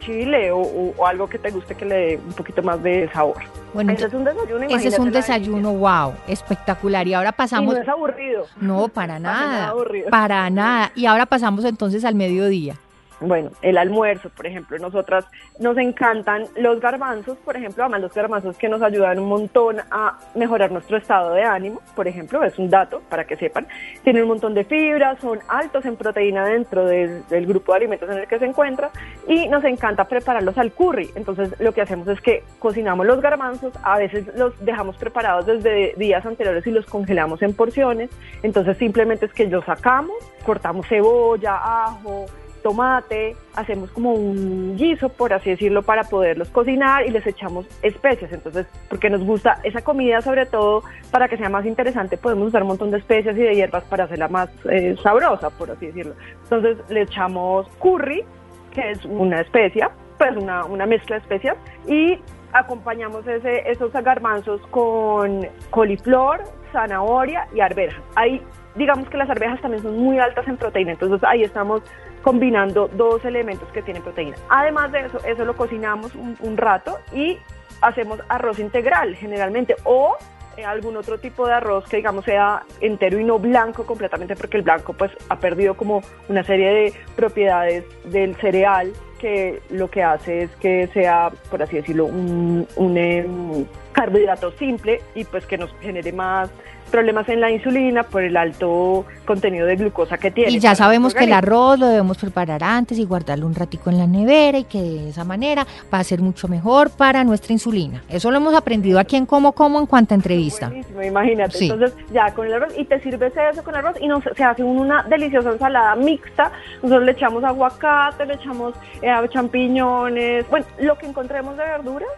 chile 0.00 0.50
o, 0.52 0.94
algo 1.06 1.28
que 1.28 1.38
te 1.38 1.50
guste 1.50 1.74
que 1.74 1.84
le 1.84 1.94
dé 1.94 2.16
un 2.16 2.32
poquito 2.34 2.62
más 2.62 2.82
de 2.82 3.08
sabor. 3.12 3.36
Bueno, 3.72 3.92
ese 3.92 4.06
es 4.06 4.14
un 4.14 4.24
desayuno, 4.24 4.66
ese 4.68 4.88
es 4.88 4.98
un 4.98 5.12
desayuno, 5.12 5.72
wow, 5.74 6.14
espectacular. 6.26 7.06
Y 7.06 7.14
ahora 7.14 7.32
pasamos. 7.32 7.74
no 7.74 7.80
es 7.80 7.88
aburrido. 7.88 8.46
No, 8.60 8.88
para 8.88 9.18
nada. 9.20 9.72
Para 10.10 10.50
nada. 10.50 10.92
Y 10.94 11.06
ahora 11.06 11.26
pasamos 11.26 11.64
entonces 11.64 12.04
al 12.04 12.14
mediodía. 12.14 12.76
Bueno, 13.20 13.50
el 13.60 13.76
almuerzo, 13.76 14.30
por 14.30 14.46
ejemplo, 14.46 14.78
nosotras 14.78 15.26
nos 15.58 15.76
encantan 15.76 16.46
los 16.56 16.80
garbanzos, 16.80 17.36
por 17.38 17.54
ejemplo, 17.54 17.82
además 17.84 18.00
los 18.00 18.14
garbanzos 18.14 18.56
que 18.56 18.68
nos 18.68 18.80
ayudan 18.80 19.18
un 19.18 19.28
montón 19.28 19.76
a 19.90 20.18
mejorar 20.34 20.72
nuestro 20.72 20.96
estado 20.96 21.34
de 21.34 21.42
ánimo, 21.42 21.82
por 21.94 22.08
ejemplo, 22.08 22.42
es 22.42 22.58
un 22.58 22.70
dato 22.70 23.02
para 23.10 23.24
que 23.24 23.36
sepan. 23.36 23.66
Tienen 24.04 24.22
un 24.22 24.28
montón 24.28 24.54
de 24.54 24.64
fibras, 24.64 25.18
son 25.20 25.38
altos 25.48 25.84
en 25.84 25.96
proteína 25.96 26.46
dentro 26.46 26.86
del, 26.86 27.22
grupo 27.46 27.72
de 27.72 27.76
alimentos 27.76 28.08
en 28.08 28.18
el 28.20 28.26
que 28.26 28.38
se 28.38 28.46
encuentra 28.46 28.90
y 29.28 29.48
nos 29.48 29.64
encanta 29.64 30.04
prepararlos 30.04 30.56
al 30.56 30.72
curry. 30.72 31.10
Entonces, 31.14 31.54
lo 31.60 31.72
que 31.72 31.82
hacemos 31.82 32.08
es 32.08 32.22
que 32.22 32.42
cocinamos 32.58 33.04
los 33.04 33.20
garbanzos, 33.20 33.74
a 33.82 33.98
veces 33.98 34.34
los 34.34 34.58
dejamos 34.64 34.96
preparados 34.96 35.44
desde 35.44 35.92
días 35.98 36.24
anteriores 36.24 36.66
y 36.66 36.70
los 36.70 36.86
congelamos 36.86 37.42
en 37.42 37.52
porciones. 37.52 38.08
Entonces, 38.42 38.78
simplemente 38.78 39.26
es 39.26 39.32
que 39.34 39.46
los 39.46 39.64
sacamos, 39.66 40.16
cortamos 40.42 40.86
cebolla, 40.86 41.84
ajo, 41.86 42.26
tomate, 42.62 43.36
hacemos 43.54 43.90
como 43.90 44.12
un 44.12 44.76
guiso, 44.76 45.08
por 45.08 45.32
así 45.32 45.50
decirlo, 45.50 45.82
para 45.82 46.04
poderlos 46.04 46.48
cocinar 46.50 47.06
y 47.06 47.10
les 47.10 47.26
echamos 47.26 47.66
especias. 47.82 48.32
Entonces, 48.32 48.66
porque 48.88 49.10
nos 49.10 49.22
gusta 49.24 49.58
esa 49.64 49.82
comida, 49.82 50.20
sobre 50.20 50.46
todo 50.46 50.82
para 51.10 51.28
que 51.28 51.36
sea 51.36 51.48
más 51.48 51.66
interesante, 51.66 52.16
podemos 52.16 52.48
usar 52.48 52.62
un 52.62 52.68
montón 52.68 52.90
de 52.90 52.98
especias 52.98 53.36
y 53.36 53.40
de 53.40 53.54
hierbas 53.54 53.84
para 53.84 54.04
hacerla 54.04 54.28
más 54.28 54.48
eh, 54.70 54.96
sabrosa, 55.02 55.50
por 55.50 55.70
así 55.70 55.86
decirlo. 55.86 56.14
Entonces, 56.44 56.78
le 56.88 57.02
echamos 57.02 57.66
curry, 57.78 58.24
que 58.72 58.90
es 58.92 59.04
una 59.04 59.40
especia, 59.40 59.90
pues 60.18 60.36
una, 60.36 60.64
una 60.64 60.86
mezcla 60.86 61.16
de 61.16 61.22
especias, 61.22 61.56
y 61.86 62.18
acompañamos 62.52 63.26
ese, 63.26 63.70
esos 63.70 63.92
garbanzos 63.92 64.60
con 64.70 65.46
coliflor, 65.70 66.42
zanahoria 66.72 67.46
y 67.54 67.60
arvejas. 67.60 68.02
Ahí 68.16 68.42
digamos 68.74 69.08
que 69.08 69.16
las 69.16 69.28
arvejas 69.30 69.60
también 69.60 69.82
son 69.82 69.98
muy 69.98 70.18
altas 70.18 70.46
en 70.48 70.56
proteína, 70.56 70.92
entonces 70.92 71.22
ahí 71.24 71.42
estamos 71.42 71.82
combinando 72.22 72.88
dos 72.88 73.24
elementos 73.24 73.68
que 73.72 73.82
tienen 73.82 74.02
proteína. 74.02 74.36
Además 74.48 74.92
de 74.92 75.00
eso, 75.00 75.18
eso 75.24 75.44
lo 75.44 75.56
cocinamos 75.56 76.14
un, 76.14 76.56
rato 76.56 76.98
y 77.12 77.38
hacemos 77.80 78.20
arroz 78.28 78.58
integral 78.58 79.14
generalmente 79.14 79.74
o 79.84 80.16
eh, 80.56 80.64
algún 80.64 80.96
otro 80.96 81.18
tipo 81.18 81.46
de 81.46 81.54
arroz 81.54 81.86
que 81.88 81.96
digamos 81.96 82.24
sea 82.26 82.62
entero 82.80 83.18
y 83.18 83.24
no 83.24 83.38
blanco 83.38 83.86
completamente 83.86 84.36
porque 84.36 84.58
el 84.58 84.62
blanco 84.62 84.92
pues 84.92 85.10
ha 85.30 85.38
perdido 85.38 85.74
como 85.74 86.02
una 86.28 86.44
serie 86.44 86.68
de 86.68 86.92
propiedades 87.16 87.84
del 88.04 88.36
cereal 88.36 88.92
que 89.18 89.60
lo 89.70 89.90
que 89.90 90.02
hace 90.02 90.42
es 90.42 90.50
que 90.56 90.88
sea, 90.88 91.30
por 91.50 91.62
así 91.62 91.76
decirlo, 91.76 92.06
un, 92.06 92.66
em, 92.96 93.66
carbohidrato 94.00 94.52
simple 94.52 95.02
y 95.14 95.24
pues 95.24 95.44
que 95.44 95.58
nos 95.58 95.70
genere 95.82 96.10
más 96.12 96.48
problemas 96.90 97.28
en 97.28 97.40
la 97.40 97.50
insulina 97.50 98.02
por 98.02 98.22
el 98.22 98.36
alto 98.36 99.04
contenido 99.24 99.66
de 99.66 99.76
glucosa 99.76 100.18
que 100.18 100.30
tiene. 100.30 100.50
Y 100.50 100.58
ya 100.58 100.74
sabemos 100.74 101.14
que 101.14 101.24
el 101.24 101.32
arroz 101.32 101.78
lo 101.78 101.86
debemos 101.86 102.18
preparar 102.18 102.64
antes 102.64 102.98
y 102.98 103.04
guardarlo 103.04 103.46
un 103.46 103.54
ratico 103.54 103.90
en 103.90 103.98
la 103.98 104.06
nevera 104.06 104.58
y 104.58 104.64
que 104.64 104.80
de 104.80 105.08
esa 105.10 105.24
manera 105.24 105.66
va 105.92 105.98
a 105.98 106.04
ser 106.04 106.20
mucho 106.20 106.48
mejor 106.48 106.90
para 106.90 107.22
nuestra 107.22 107.52
insulina. 107.52 108.02
Eso 108.08 108.30
lo 108.30 108.38
hemos 108.38 108.54
aprendido 108.54 108.98
aquí 108.98 109.16
en 109.16 109.26
Como 109.26 109.52
Como 109.52 109.78
en 109.78 109.86
cuanto 109.86 110.14
a 110.14 110.16
entrevista. 110.16 110.68
Buenísimo, 110.68 111.02
imagínate. 111.02 111.62
Entonces 111.62 111.94
ya 112.12 112.34
con 112.34 112.46
el 112.46 112.54
arroz 112.54 112.72
y 112.76 112.84
te 112.86 113.00
sirves 113.00 113.32
eso 113.52 113.62
con 113.62 113.76
arroz 113.76 113.96
y 114.00 114.08
nos, 114.08 114.24
se 114.24 114.42
hace 114.42 114.64
una 114.64 115.02
deliciosa 115.04 115.50
ensalada 115.50 115.94
mixta. 115.94 116.50
Nosotros 116.82 117.04
le 117.04 117.12
echamos 117.12 117.44
aguacate, 117.44 118.26
le 118.26 118.34
echamos 118.34 118.74
eh, 119.02 119.12
champiñones, 119.28 120.48
bueno, 120.48 120.66
lo 120.80 120.98
que 120.98 121.06
encontremos 121.06 121.56
de 121.56 121.64
verduras 121.64 122.08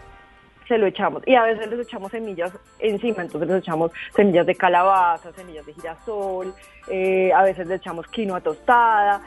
se 0.73 0.79
lo 0.79 0.87
echamos. 0.87 1.21
Y 1.27 1.35
a 1.35 1.43
veces 1.43 1.69
les 1.69 1.79
echamos 1.81 2.11
semillas 2.11 2.51
encima, 2.79 3.21
entonces 3.21 3.47
les 3.47 3.59
echamos 3.59 3.91
semillas 4.15 4.45
de 4.47 4.55
calabaza, 4.55 5.31
semillas 5.33 5.65
de 5.65 5.73
girasol, 5.73 6.53
eh, 6.87 7.31
a 7.31 7.43
veces 7.43 7.67
le 7.67 7.75
echamos 7.75 8.07
quinoa 8.07 8.41
tostada. 8.41 9.21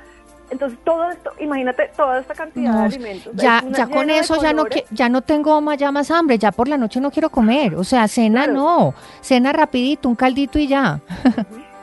Entonces 0.51 0.79
todo 0.85 1.09
esto, 1.11 1.31
imagínate 1.39 1.91
toda 1.97 2.19
esta 2.21 2.35
cantidad 2.35 2.73
de 2.73 2.85
alimentos. 2.85 3.33
Ya, 3.35 3.63
ya 3.71 3.87
con 3.87 4.11
eso 4.11 4.41
ya 4.41 4.53
no 4.53 4.65
ya 4.91 5.09
no 5.09 5.23
tengo 5.23 5.61
más, 5.61 5.79
ya 5.79 5.93
más 5.93 6.11
hambre, 6.11 6.39
ya 6.39 6.51
por 6.51 6.69
la 6.69 6.77
noche 6.77 7.01
no 7.01 7.11
quiero 7.11 7.31
comer, 7.31 7.75
o 7.77 7.85
sea, 7.85 8.09
cena 8.09 8.47
no, 8.47 8.95
cena 9.21 9.53
rapidito, 9.53 10.09
un 10.09 10.17
caldito 10.17 10.59
y 10.59 10.67
ya. 10.67 11.01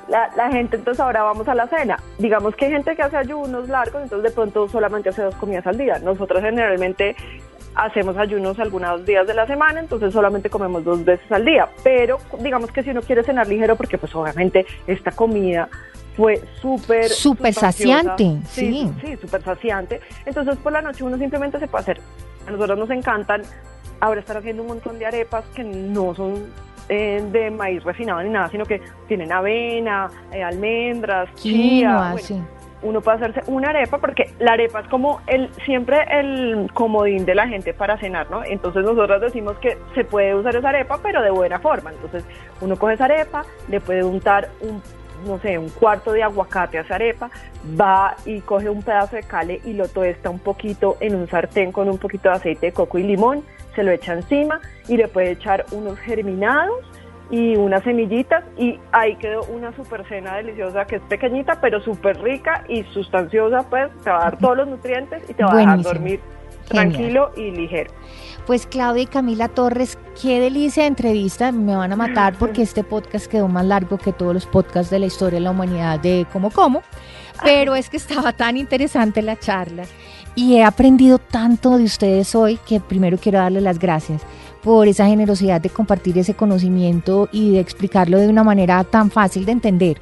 La, 0.09 0.29
la, 0.35 0.51
gente 0.51 0.75
entonces 0.75 0.99
ahora 0.99 1.23
vamos 1.23 1.47
a 1.47 1.55
la 1.55 1.65
cena. 1.67 1.97
Digamos 2.19 2.55
que 2.55 2.65
hay 2.65 2.71
gente 2.73 2.95
que 2.95 3.01
hace 3.01 3.17
ayunos 3.17 3.67
largos, 3.69 4.03
entonces 4.03 4.29
de 4.29 4.35
pronto 4.35 4.67
solamente 4.67 5.09
hace 5.09 5.23
dos 5.23 5.35
comidas 5.35 5.65
al 5.65 5.77
día. 5.77 5.97
Nosotros 5.99 6.41
generalmente 6.41 7.15
hacemos 7.75 8.17
ayunos 8.17 8.59
algunos 8.59 9.05
días 9.05 9.25
de 9.27 9.33
la 9.33 9.47
semana, 9.47 9.79
entonces 9.79 10.13
solamente 10.13 10.49
comemos 10.49 10.83
dos 10.83 11.03
veces 11.03 11.31
al 11.31 11.45
día. 11.45 11.69
Pero 11.83 12.17
digamos 12.39 12.71
que 12.71 12.83
si 12.83 12.91
uno 12.91 13.01
quiere 13.01 13.23
cenar 13.23 13.47
ligero, 13.47 13.75
porque 13.75 13.97
pues 13.97 14.13
obviamente 14.15 14.65
esta 14.87 15.11
comida 15.11 15.69
fue 16.15 16.41
súper... 16.61 17.09
Súper 17.09 17.53
saciante, 17.53 18.37
sí. 18.47 18.91
Sí, 19.01 19.17
súper 19.17 19.41
saciante. 19.43 20.01
Entonces 20.25 20.57
por 20.57 20.71
la 20.71 20.81
noche 20.81 21.03
uno 21.03 21.17
simplemente 21.17 21.59
se 21.59 21.67
puede 21.67 21.81
hacer. 21.81 22.01
A 22.47 22.51
nosotros 22.51 22.77
nos 22.77 22.89
encantan 22.89 23.41
ahora 23.99 24.19
estar 24.19 24.37
haciendo 24.37 24.63
un 24.63 24.69
montón 24.69 24.99
de 24.99 25.05
arepas 25.05 25.45
que 25.55 25.63
no 25.63 26.13
son 26.13 26.45
eh, 26.89 27.23
de 27.31 27.49
maíz 27.49 27.83
refinado 27.83 28.21
ni 28.21 28.29
nada, 28.29 28.49
sino 28.49 28.65
que 28.65 28.81
tienen 29.07 29.31
avena, 29.31 30.09
eh, 30.31 30.43
almendras, 30.43 31.33
chía. 31.35 32.13
Uno 32.83 33.01
puede 33.01 33.17
hacerse 33.17 33.41
una 33.47 33.69
arepa 33.69 33.97
porque 33.97 34.33
la 34.39 34.53
arepa 34.53 34.81
es 34.81 34.87
como 34.87 35.21
el 35.27 35.49
siempre 35.65 36.05
el 36.11 36.69
comodín 36.73 37.25
de 37.25 37.35
la 37.35 37.47
gente 37.47 37.73
para 37.73 37.97
cenar, 37.97 38.29
¿no? 38.29 38.43
Entonces 38.43 38.83
nosotros 38.83 39.21
decimos 39.21 39.57
que 39.59 39.77
se 39.95 40.03
puede 40.03 40.35
usar 40.35 40.55
esa 40.55 40.69
arepa, 40.69 40.99
pero 41.01 41.21
de 41.21 41.31
buena 41.31 41.59
forma. 41.59 41.91
Entonces 41.91 42.23
uno 42.61 42.75
coge 42.75 42.95
esa 42.95 43.05
arepa, 43.05 43.43
le 43.69 43.79
puede 43.79 44.03
untar 44.03 44.49
un 44.61 44.81
no 45.25 45.39
sé, 45.39 45.57
un 45.57 45.69
cuarto 45.69 46.11
de 46.11 46.21
aguacate 46.21 46.77
a 46.77 46.81
esa 46.81 46.95
arepa, 46.95 47.29
va 47.79 48.15
y 48.25 48.41
coge 48.41 48.69
un 48.69 48.83
pedazo 48.83 49.15
de 49.15 49.23
cale 49.23 49.61
y 49.63 49.73
lo 49.73 49.87
tuesta 49.87 50.29
un 50.29 50.39
poquito 50.39 50.97
en 50.99 51.15
un 51.15 51.29
sartén 51.29 51.71
con 51.71 51.89
un 51.89 51.97
poquito 51.97 52.29
de 52.29 52.35
aceite 52.35 52.65
de 52.67 52.71
coco 52.73 52.97
y 52.97 53.03
limón, 53.03 53.43
se 53.75 53.83
lo 53.83 53.91
echa 53.91 54.13
encima 54.13 54.59
y 54.87 54.97
le 54.97 55.07
puede 55.07 55.31
echar 55.31 55.65
unos 55.71 55.97
germinados 55.99 56.75
y 57.33 57.55
unas 57.55 57.83
semillitas 57.83 58.43
y 58.59 58.79
ahí 58.91 59.15
quedó 59.15 59.43
una 59.45 59.75
super 59.75 60.07
cena 60.07 60.35
deliciosa 60.35 60.85
que 60.85 60.97
es 60.97 61.01
pequeñita 61.01 61.59
pero 61.59 61.81
súper 61.81 62.21
rica 62.21 62.63
y 62.69 62.83
sustanciosa, 62.93 63.67
pues 63.71 63.89
te 64.03 64.11
va 64.11 64.17
a 64.17 64.23
dar 64.25 64.37
todos 64.37 64.57
los 64.57 64.67
nutrientes 64.67 65.23
y 65.27 65.33
te 65.33 65.43
va 65.43 65.53
a 65.53 65.57
dejar 65.57 65.81
dormir 65.81 66.19
tranquilo 66.67 67.31
y 67.35 67.49
ligero. 67.49 67.91
Pues 68.45 68.67
Claudia 68.67 69.01
y 69.01 69.05
Camila 69.07 69.47
Torres, 69.47 69.97
qué 70.21 70.39
delicia 70.39 70.83
de 70.83 70.89
entrevista. 70.89 71.51
Me 71.51 71.75
van 71.75 71.91
a 71.91 71.95
matar 71.95 72.35
porque 72.39 72.61
este 72.61 72.83
podcast 72.83 73.25
quedó 73.25 73.47
más 73.47 73.65
largo 73.65 73.97
que 73.97 74.13
todos 74.13 74.35
los 74.35 74.45
podcasts 74.45 74.91
de 74.91 74.99
la 74.99 75.07
historia 75.07 75.39
de 75.39 75.45
la 75.45 75.51
humanidad 75.51 75.99
de 75.99 76.27
Como 76.31 76.51
Como. 76.51 76.83
Pero 77.43 77.73
es 77.73 77.89
que 77.89 77.97
estaba 77.97 78.33
tan 78.33 78.57
interesante 78.57 79.23
la 79.23 79.39
charla 79.39 79.85
y 80.35 80.57
he 80.57 80.63
aprendido 80.63 81.17
tanto 81.17 81.79
de 81.79 81.85
ustedes 81.85 82.35
hoy 82.35 82.59
que 82.67 82.79
primero 82.79 83.17
quiero 83.17 83.39
darles 83.39 83.63
las 83.63 83.79
gracias 83.79 84.21
por 84.63 84.87
esa 84.87 85.07
generosidad 85.07 85.59
de 85.61 85.69
compartir 85.69 86.17
ese 86.17 86.33
conocimiento 86.33 87.27
y 87.31 87.51
de 87.51 87.59
explicarlo 87.59 88.17
de 88.17 88.29
una 88.29 88.43
manera 88.43 88.83
tan 88.83 89.11
fácil 89.11 89.45
de 89.45 89.51
entender. 89.51 89.97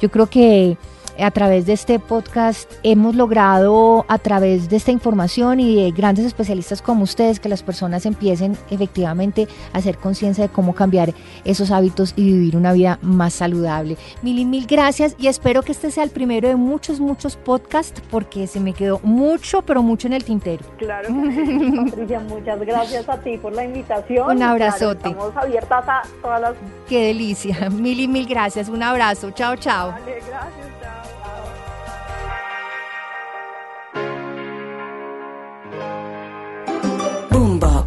Yo 0.00 0.10
creo 0.10 0.26
que 0.26 0.76
a 1.18 1.30
través 1.30 1.66
de 1.66 1.72
este 1.72 1.98
podcast 1.98 2.70
hemos 2.82 3.14
logrado, 3.14 4.04
a 4.08 4.18
través 4.18 4.68
de 4.68 4.76
esta 4.76 4.90
información 4.90 5.60
y 5.60 5.84
de 5.84 5.90
grandes 5.90 6.24
especialistas 6.24 6.82
como 6.82 7.04
ustedes, 7.04 7.40
que 7.40 7.48
las 7.48 7.62
personas 7.62 8.06
empiecen 8.06 8.56
efectivamente 8.70 9.48
a 9.72 9.78
hacer 9.78 9.98
conciencia 9.98 10.46
de 10.46 10.52
cómo 10.52 10.74
cambiar 10.74 11.14
esos 11.44 11.70
hábitos 11.70 12.12
y 12.16 12.24
vivir 12.24 12.56
una 12.56 12.72
vida 12.72 12.98
más 13.02 13.34
saludable. 13.34 13.96
Mil 14.22 14.38
y 14.38 14.44
mil 14.44 14.66
gracias 14.66 15.16
y 15.18 15.28
espero 15.28 15.62
que 15.62 15.72
este 15.72 15.90
sea 15.90 16.04
el 16.04 16.10
primero 16.10 16.48
de 16.48 16.56
muchos, 16.56 17.00
muchos 17.00 17.36
podcasts 17.36 18.02
porque 18.10 18.46
se 18.46 18.60
me 18.60 18.72
quedó 18.72 19.00
mucho, 19.02 19.62
pero 19.62 19.82
mucho 19.82 20.06
en 20.06 20.14
el 20.14 20.24
tintero. 20.24 20.64
Claro, 20.78 21.08
Patricia, 21.86 22.20
muchas 22.20 22.60
gracias 22.60 23.08
a 23.08 23.18
ti 23.18 23.38
por 23.38 23.52
la 23.52 23.64
invitación. 23.64 24.36
Un 24.36 24.42
abrazote. 24.42 25.08
estamos 25.08 25.36
abiertas 25.36 25.88
a 25.88 26.02
todas 26.22 26.40
las... 26.40 26.54
Qué 26.88 27.06
delicia. 27.08 27.70
Mil 27.70 28.00
y 28.00 28.08
mil 28.08 28.26
gracias. 28.26 28.68
Un 28.68 28.82
abrazo. 28.82 29.30
Chao, 29.30 29.56
chao. 29.56 29.90
Vale, 29.90 30.20
gracias. 30.26 30.65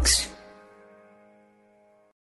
Box. 0.00 0.39